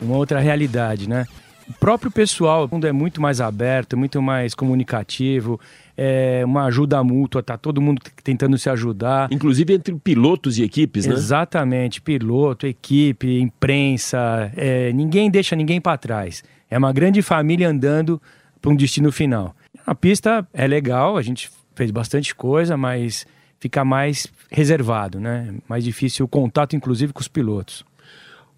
uma 0.00 0.16
outra 0.16 0.38
realidade, 0.38 1.08
né? 1.08 1.26
O 1.68 1.72
próprio 1.74 2.12
pessoal, 2.12 2.66
o 2.66 2.68
mundo 2.72 2.86
é 2.86 2.92
muito 2.92 3.20
mais 3.20 3.40
aberto, 3.40 3.96
muito 3.96 4.22
mais 4.22 4.54
comunicativo, 4.54 5.58
é 5.96 6.42
uma 6.44 6.66
ajuda 6.66 7.02
mútua, 7.02 7.42
tá 7.42 7.56
todo 7.56 7.80
mundo 7.80 8.00
tentando 8.22 8.56
se 8.56 8.70
ajudar. 8.70 9.28
Inclusive 9.32 9.74
entre 9.74 9.94
pilotos 9.96 10.58
e 10.58 10.62
equipes, 10.62 11.06
né? 11.06 11.14
Exatamente, 11.14 12.00
piloto, 12.00 12.66
equipe, 12.66 13.40
imprensa, 13.40 14.52
é, 14.56 14.92
ninguém 14.92 15.28
deixa 15.28 15.56
ninguém 15.56 15.80
para 15.80 15.98
trás. 15.98 16.44
É 16.70 16.78
uma 16.78 16.92
grande 16.92 17.20
família 17.20 17.68
andando 17.68 18.20
para 18.60 18.70
um 18.70 18.76
destino 18.76 19.10
final. 19.10 19.56
A 19.84 19.94
pista 19.94 20.46
é 20.52 20.66
legal, 20.68 21.16
a 21.16 21.22
gente 21.22 21.50
fez 21.76 21.90
bastante 21.90 22.34
coisa, 22.34 22.76
mas 22.76 23.26
fica 23.60 23.84
mais 23.84 24.26
reservado, 24.50 25.20
né? 25.20 25.54
Mais 25.68 25.84
difícil 25.84 26.24
o 26.24 26.28
contato, 26.28 26.74
inclusive, 26.74 27.12
com 27.12 27.20
os 27.20 27.28
pilotos. 27.28 27.84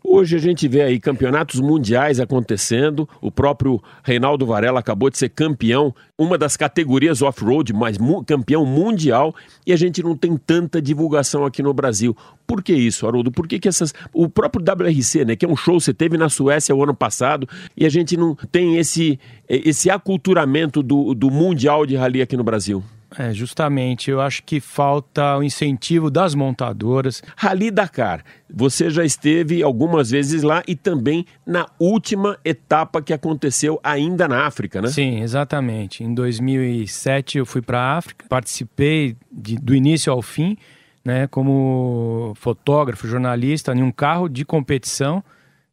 Hoje 0.03 0.37
a 0.37 0.39
gente 0.39 0.69
vê 0.69 0.83
aí 0.83 1.01
campeonatos 1.01 1.61
mundiais 1.61 2.21
acontecendo. 2.21 3.07
O 3.21 3.33
próprio 3.33 3.83
Reinaldo 4.03 4.47
Varela 4.47 4.79
acabou 4.79 5.11
de 5.11 5.19
ser 5.19 5.29
campeão, 5.29 5.93
uma 6.17 6.39
das 6.39 6.57
categorias 6.57 7.21
off-road, 7.21 7.73
mas 7.73 7.99
mu 7.99 8.25
campeão 8.25 8.65
mundial, 8.65 9.35
e 9.67 9.73
a 9.73 9.77
gente 9.77 10.03
não 10.03 10.17
tem 10.17 10.37
tanta 10.37 10.81
divulgação 10.81 11.45
aqui 11.45 11.63
no 11.63 11.75
Brasil. 11.75 12.17
Por 12.47 12.63
que 12.63 12.73
isso, 12.73 13.07
Haroldo? 13.07 13.33
Por 13.33 13.49
que, 13.49 13.59
que 13.59 13.69
essas. 13.69 13.93
O 14.13 14.29
próprio 14.29 14.65
WRC, 14.65 15.25
né? 15.25 15.37
Que 15.37 15.45
é 15.45 15.49
um 15.49 15.57
show 15.57 15.77
que 15.77 15.85
você 15.85 15.93
teve 15.93 16.17
na 16.17 16.29
Suécia 16.29 16.75
o 16.75 16.83
ano 16.83 16.95
passado, 16.95 17.49
e 17.77 17.85
a 17.85 17.89
gente 17.89 18.17
não 18.17 18.37
tem 18.53 18.77
esse, 18.79 19.19
esse 19.49 19.91
aculturamento 19.91 20.83
do, 20.83 21.13
do 21.13 21.29
Mundial 21.29 21.85
de 21.85 21.97
Rally 21.97 22.23
aqui 22.23 22.37
no 22.37 22.45
Brasil? 22.45 22.83
É, 23.17 23.33
justamente. 23.33 24.11
Eu 24.11 24.21
acho 24.21 24.43
que 24.43 24.61
falta 24.61 25.37
o 25.37 25.43
incentivo 25.43 26.11
das 26.11 26.35
montadoras. 26.35 27.23
Rally 27.37 27.71
Dakar, 27.71 28.23
você 28.53 28.91
já 28.91 29.05
esteve 29.05 29.63
algumas 29.63 30.11
vezes 30.11 30.43
lá 30.43 30.63
e 30.67 30.77
também 30.77 31.25
na 31.47 31.67
última 31.79 32.39
etapa 32.45 33.01
que 33.01 33.13
aconteceu 33.13 33.81
ainda 33.83 34.29
na 34.29 34.47
África, 34.47 34.83
né? 34.83 34.89
Sim, 34.89 35.23
exatamente. 35.23 36.05
Em 36.05 36.13
2007 36.13 37.39
eu 37.39 37.47
fui 37.47 37.63
para 37.63 37.81
a 37.81 37.97
África, 37.97 38.27
participei 38.29 39.17
de, 39.33 39.57
do 39.57 39.75
início 39.75 40.13
ao 40.13 40.21
fim, 40.21 40.57
né, 41.05 41.27
como 41.29 42.35
fotógrafo, 42.37 43.09
jornalista, 43.09 43.73
em 43.73 43.83
um 43.83 43.91
carro 43.91 44.29
de 44.29 44.45
competição 44.45 45.25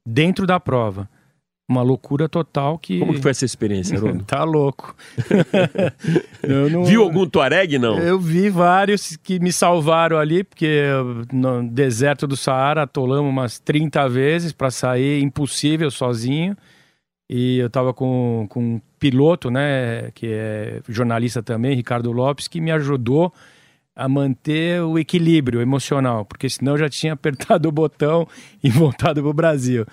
dentro 0.05 0.47
da 0.47 0.59
prova 0.59 1.09
uma 1.67 1.81
loucura 1.81 2.29
total 2.29 2.77
que. 2.77 2.99
Como 2.99 3.13
que 3.13 3.21
foi 3.21 3.31
essa 3.31 3.45
experiência, 3.45 3.97
Haroldo? 3.97 4.23
tá 4.27 4.43
louco. 4.43 4.95
não... 6.71 6.85
Viu 6.85 7.03
algum 7.03 7.27
Tuareg, 7.27 7.79
não? 7.79 7.97
Eu 7.97 8.19
vi 8.19 8.49
vários 8.49 9.17
que 9.17 9.39
me 9.39 9.51
salvaram 9.51 10.17
ali, 10.17 10.43
porque 10.43 10.83
no 11.33 11.67
deserto 11.67 12.27
do 12.27 12.37
Saara 12.37 12.83
atolamos 12.83 13.29
umas 13.29 13.59
30 13.59 14.07
vezes 14.09 14.53
para 14.53 14.69
sair, 14.69 15.21
impossível 15.21 15.89
sozinho. 15.89 16.55
E 17.27 17.57
eu 17.57 17.69
tava 17.71 17.91
com, 17.91 18.45
com 18.49 18.75
um 18.75 18.81
piloto, 18.99 19.49
né, 19.49 20.11
que 20.13 20.27
é 20.27 20.81
jornalista 20.87 21.41
também, 21.41 21.75
Ricardo 21.75 22.11
Lopes, 22.11 22.47
que 22.47 22.61
me 22.61 22.71
ajudou 22.71 23.33
a 23.95 24.07
manter 24.07 24.81
o 24.83 24.99
equilíbrio 24.99 25.59
emocional, 25.59 26.23
porque 26.23 26.47
senão 26.47 26.73
eu 26.73 26.77
já 26.77 26.89
tinha 26.89 27.13
apertado 27.17 27.67
o 27.67 27.71
botão 27.71 28.27
e 28.63 28.69
voltado 28.69 29.23
pro 29.23 29.33
Brasil 29.33 29.87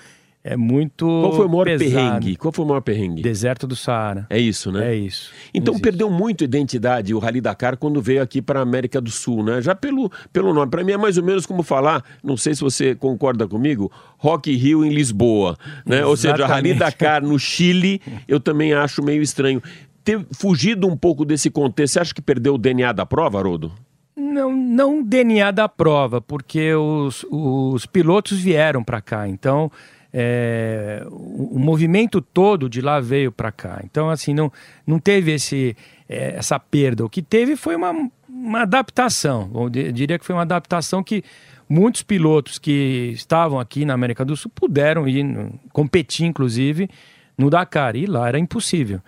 é 0.44 0.56
muito. 0.56 1.06
Qual 1.06 1.32
foi 1.32 1.46
o 1.46 1.48
maior 1.48 1.66
pesado. 1.66 1.94
perrengue? 1.94 2.36
Qual 2.36 2.52
foi 2.52 2.64
o 2.64 2.68
maior 2.68 2.80
perrengue? 2.80 3.22
Deserto 3.22 3.64
do 3.64 3.76
Saara. 3.76 4.26
É 4.28 4.38
isso, 4.38 4.72
né? 4.72 4.92
É 4.92 4.94
isso. 4.96 5.32
Então 5.54 5.78
perdeu 5.78 6.10
muito 6.10 6.42
identidade 6.42 7.14
o 7.14 7.18
Rally 7.20 7.40
Dakar 7.40 7.76
quando 7.76 8.02
veio 8.02 8.20
aqui 8.20 8.42
para 8.42 8.58
a 8.58 8.62
América 8.62 9.00
do 9.00 9.10
Sul, 9.10 9.44
né? 9.44 9.62
Já 9.62 9.74
pelo, 9.74 10.10
pelo 10.32 10.52
nome. 10.52 10.68
Para 10.68 10.82
mim 10.82 10.92
é 10.92 10.96
mais 10.96 11.16
ou 11.16 11.22
menos 11.22 11.46
como 11.46 11.62
falar, 11.62 12.02
não 12.24 12.36
sei 12.36 12.54
se 12.56 12.60
você 12.60 12.94
concorda 12.94 13.46
comigo, 13.46 13.90
Rock 14.18 14.52
Rio 14.52 14.84
em 14.84 14.90
Lisboa, 14.90 15.56
né? 15.86 15.98
Exatamente. 15.98 16.04
Ou 16.04 16.16
seja, 16.16 16.46
Rally 16.46 16.74
Dakar 16.74 17.22
no 17.22 17.38
Chile, 17.38 18.00
eu 18.26 18.40
também 18.40 18.72
acho 18.72 19.02
meio 19.02 19.22
estranho. 19.22 19.62
Ter 20.02 20.26
fugido 20.32 20.88
um 20.88 20.96
pouco 20.96 21.24
desse 21.24 21.48
contexto, 21.50 21.94
você 21.94 22.00
acha 22.00 22.14
que 22.14 22.20
perdeu 22.20 22.54
o 22.54 22.58
DNA 22.58 22.92
da 22.92 23.06
prova, 23.06 23.38
Haroldo? 23.38 23.70
Não, 24.16 24.52
não 24.54 25.00
o 25.00 25.04
DNA 25.04 25.52
da 25.52 25.68
prova, 25.68 26.20
porque 26.20 26.74
os, 26.74 27.24
os 27.30 27.86
pilotos 27.86 28.40
vieram 28.40 28.82
para 28.82 29.00
cá. 29.00 29.28
Então, 29.28 29.70
é, 30.12 31.04
o, 31.08 31.56
o, 31.56 31.58
movimento 31.58 32.20
todo 32.20 32.68
de 32.68 32.80
lá 32.80 33.00
veio 33.00 33.32
para 33.32 33.50
cá. 33.50 33.80
Então, 33.84 34.10
assim, 34.10 34.34
não, 34.34 34.52
não 34.86 34.98
teve 34.98 35.32
esse, 35.32 35.76
é, 36.08 36.36
essa 36.36 36.58
perda. 36.58 37.04
O 37.04 37.08
que 37.08 37.22
teve 37.22 37.56
foi 37.56 37.74
uma, 37.74 37.92
uma 38.28 38.62
adaptação. 38.62 39.50
Eu 39.54 39.70
diria 39.70 40.18
que 40.18 40.24
foi 40.24 40.34
uma 40.34 40.42
adaptação 40.42 41.02
que 41.02 41.24
muitos 41.68 42.02
pilotos 42.02 42.58
que 42.58 43.12
estavam 43.14 43.58
aqui 43.58 43.84
na 43.84 43.94
América 43.94 44.24
do 44.24 44.36
Sul 44.36 44.50
puderam 44.54 45.08
ir 45.08 45.24
competir, 45.72 46.26
inclusive, 46.26 46.90
no 47.36 47.48
Dakar. 47.48 47.96
E 47.96 48.04
lá 48.04 48.28
era 48.28 48.38
impossível. 48.38 49.00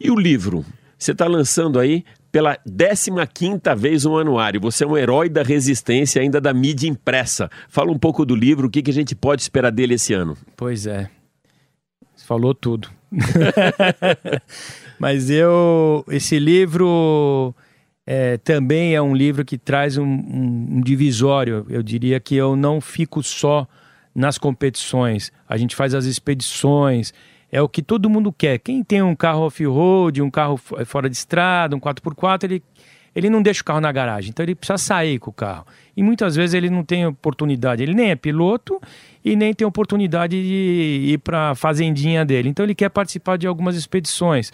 E 0.00 0.10
o 0.10 0.16
livro? 0.16 0.64
Você 0.98 1.12
está 1.12 1.26
lançando 1.26 1.78
aí 1.78 2.04
pela 2.30 2.56
15 2.56 3.10
vez 3.76 4.04
um 4.04 4.16
anuário. 4.16 4.60
Você 4.60 4.84
é 4.84 4.86
um 4.86 4.96
herói 4.96 5.28
da 5.28 5.42
resistência, 5.42 6.20
ainda 6.20 6.40
da 6.40 6.52
mídia 6.52 6.88
impressa. 6.88 7.50
Fala 7.68 7.90
um 7.90 7.98
pouco 7.98 8.24
do 8.24 8.34
livro, 8.34 8.68
o 8.68 8.70
que, 8.70 8.82
que 8.82 8.90
a 8.90 8.94
gente 8.94 9.14
pode 9.14 9.42
esperar 9.42 9.70
dele 9.70 9.94
esse 9.94 10.12
ano. 10.12 10.36
Pois 10.56 10.86
é. 10.86 11.08
Falou 12.26 12.54
tudo. 12.54 12.90
Mas 14.98 15.30
eu. 15.30 16.04
Esse 16.08 16.38
livro 16.38 17.54
é, 18.06 18.36
também 18.38 18.94
é 18.94 19.00
um 19.00 19.14
livro 19.14 19.44
que 19.44 19.56
traz 19.56 19.96
um, 19.96 20.04
um, 20.04 20.66
um 20.72 20.80
divisório. 20.80 21.64
Eu 21.68 21.82
diria 21.82 22.20
que 22.20 22.34
eu 22.34 22.56
não 22.56 22.80
fico 22.80 23.22
só 23.22 23.66
nas 24.14 24.36
competições. 24.36 25.32
A 25.48 25.56
gente 25.56 25.76
faz 25.76 25.94
as 25.94 26.04
expedições 26.04 27.14
é 27.50 27.60
o 27.62 27.68
que 27.68 27.82
todo 27.82 28.10
mundo 28.10 28.32
quer. 28.32 28.58
Quem 28.58 28.82
tem 28.82 29.02
um 29.02 29.16
carro 29.16 29.42
off-road, 29.42 30.20
um 30.22 30.30
carro 30.30 30.56
fora 30.56 31.08
de 31.08 31.16
estrada, 31.16 31.74
um 31.74 31.80
4x4, 31.80 32.44
ele, 32.44 32.62
ele 33.14 33.30
não 33.30 33.42
deixa 33.42 33.62
o 33.62 33.64
carro 33.64 33.80
na 33.80 33.90
garagem, 33.90 34.30
então 34.30 34.44
ele 34.44 34.54
precisa 34.54 34.78
sair 34.78 35.18
com 35.18 35.30
o 35.30 35.32
carro. 35.32 35.66
E 35.96 36.02
muitas 36.02 36.36
vezes 36.36 36.54
ele 36.54 36.68
não 36.70 36.84
tem 36.84 37.06
oportunidade, 37.06 37.82
ele 37.82 37.94
nem 37.94 38.10
é 38.10 38.16
piloto 38.16 38.80
e 39.24 39.34
nem 39.34 39.54
tem 39.54 39.66
oportunidade 39.66 40.40
de 40.40 41.12
ir 41.12 41.18
para 41.18 41.50
a 41.50 41.54
fazendinha 41.54 42.24
dele. 42.24 42.48
Então 42.48 42.64
ele 42.64 42.74
quer 42.74 42.90
participar 42.90 43.36
de 43.36 43.46
algumas 43.46 43.76
expedições. 43.76 44.52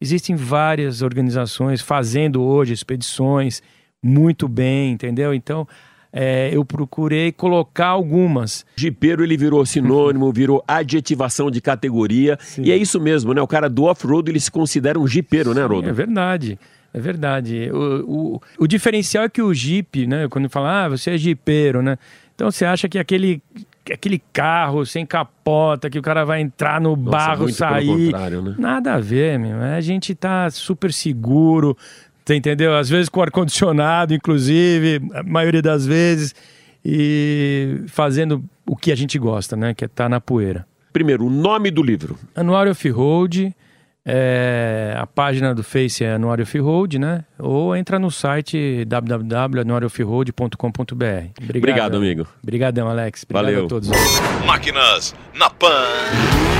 Existem 0.00 0.36
várias 0.36 1.02
organizações 1.02 1.80
fazendo 1.80 2.42
hoje 2.42 2.72
expedições 2.72 3.62
muito 4.02 4.46
bem, 4.46 4.92
entendeu? 4.92 5.34
Então 5.34 5.66
é, 6.12 6.50
eu 6.52 6.64
procurei 6.64 7.32
colocar 7.32 7.88
algumas. 7.88 8.64
Jipeiro 8.76 9.22
ele 9.22 9.36
virou 9.36 9.64
sinônimo, 9.64 10.30
virou 10.32 10.62
adjetivação 10.66 11.50
de 11.50 11.60
categoria. 11.60 12.38
Sim. 12.40 12.62
E 12.62 12.72
é 12.72 12.76
isso 12.76 13.00
mesmo, 13.00 13.34
né? 13.34 13.42
O 13.42 13.46
cara 13.46 13.68
do 13.68 13.84
off-road 13.84 14.30
ele 14.30 14.40
se 14.40 14.50
considera 14.50 14.98
um 14.98 15.06
jipeiro, 15.06 15.54
né, 15.54 15.64
Rodo? 15.64 15.88
É 15.88 15.92
verdade. 15.92 16.58
É 16.92 17.00
verdade. 17.00 17.70
O, 17.70 18.36
o, 18.36 18.42
o 18.60 18.66
diferencial 18.66 19.24
é 19.24 19.28
que 19.28 19.42
o 19.42 19.52
Jeep, 19.52 20.06
né? 20.06 20.26
Quando 20.28 20.48
fala, 20.48 20.84
ah, 20.84 20.88
você 20.88 21.10
é 21.10 21.18
jipeiro, 21.18 21.82
né? 21.82 21.98
Então 22.34 22.50
você 22.50 22.64
acha 22.64 22.88
que 22.88 22.98
aquele 22.98 23.42
aquele 23.92 24.22
carro 24.32 24.84
sem 24.84 25.04
capota, 25.06 25.88
que 25.88 25.98
o 25.98 26.02
cara 26.02 26.24
vai 26.24 26.40
entrar 26.40 26.80
no 26.80 26.94
Nossa, 26.94 27.10
barro, 27.10 27.48
sair. 27.50 28.12
Né? 28.12 28.54
Nada 28.58 28.94
a 28.94 29.00
ver, 29.00 29.38
meu. 29.38 29.60
A 29.60 29.80
gente 29.80 30.14
tá 30.14 30.50
super 30.50 30.92
seguro, 30.92 31.76
você 32.28 32.34
entendeu? 32.36 32.76
Às 32.76 32.90
vezes 32.90 33.08
com 33.08 33.22
ar-condicionado, 33.22 34.12
inclusive, 34.12 35.00
a 35.14 35.22
maioria 35.22 35.62
das 35.62 35.86
vezes, 35.86 36.34
e 36.84 37.80
fazendo 37.86 38.44
o 38.66 38.76
que 38.76 38.92
a 38.92 38.94
gente 38.94 39.18
gosta, 39.18 39.56
né? 39.56 39.72
Que 39.72 39.84
é 39.84 39.86
estar 39.86 40.04
tá 40.04 40.08
na 40.10 40.20
poeira. 40.20 40.66
Primeiro, 40.92 41.24
o 41.24 41.30
nome 41.30 41.70
do 41.70 41.82
livro. 41.82 42.18
Anuário 42.36 42.70
Off-Road. 42.72 43.56
É, 44.10 44.94
a 44.96 45.06
página 45.06 45.54
do 45.54 45.62
Face 45.62 46.02
é 46.02 46.14
Anuário 46.14 46.42
Off-Road, 46.42 46.98
né? 46.98 47.24
Ou 47.38 47.74
entra 47.74 47.98
no 47.98 48.10
site 48.10 48.84
www.anuarioffroad.com.br. 48.84 50.54
Obrigado, 50.54 51.56
Obrigado, 51.56 51.96
amigo. 51.96 52.26
Obrigadão, 52.42 52.88
Alex. 52.88 53.24
Obrigado 53.24 53.44
Valeu. 53.44 53.64
a 53.64 53.68
todos. 53.68 53.90
Máquinas 54.46 55.14
na 55.34 55.48
Pan. 55.50 56.57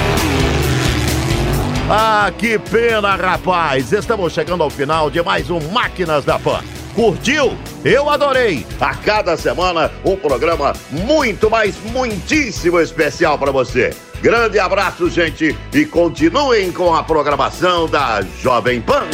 Ah, 1.90 2.30
que 2.36 2.58
pena, 2.58 3.16
rapaz! 3.16 3.94
Estamos 3.94 4.34
chegando 4.34 4.62
ao 4.62 4.68
final 4.68 5.08
de 5.08 5.22
mais 5.22 5.48
um 5.48 5.58
Máquinas 5.70 6.22
da 6.22 6.38
Pan. 6.38 6.60
Curtiu? 6.94 7.56
Eu 7.82 8.10
adorei! 8.10 8.66
A 8.78 8.94
cada 8.94 9.38
semana 9.38 9.90
um 10.04 10.14
programa 10.14 10.74
muito, 10.90 11.48
mais 11.48 11.76
muitíssimo 11.84 12.78
especial 12.78 13.38
para 13.38 13.50
você. 13.50 13.96
Grande 14.20 14.58
abraço, 14.58 15.08
gente, 15.08 15.56
e 15.72 15.86
continuem 15.86 16.70
com 16.72 16.94
a 16.94 17.02
programação 17.02 17.88
da 17.88 18.20
Jovem 18.42 18.82
Pan. 18.82 19.04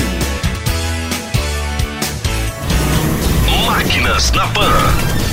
Máquinas 3.69 4.33
na 4.33 4.49
Pan. 4.49 5.24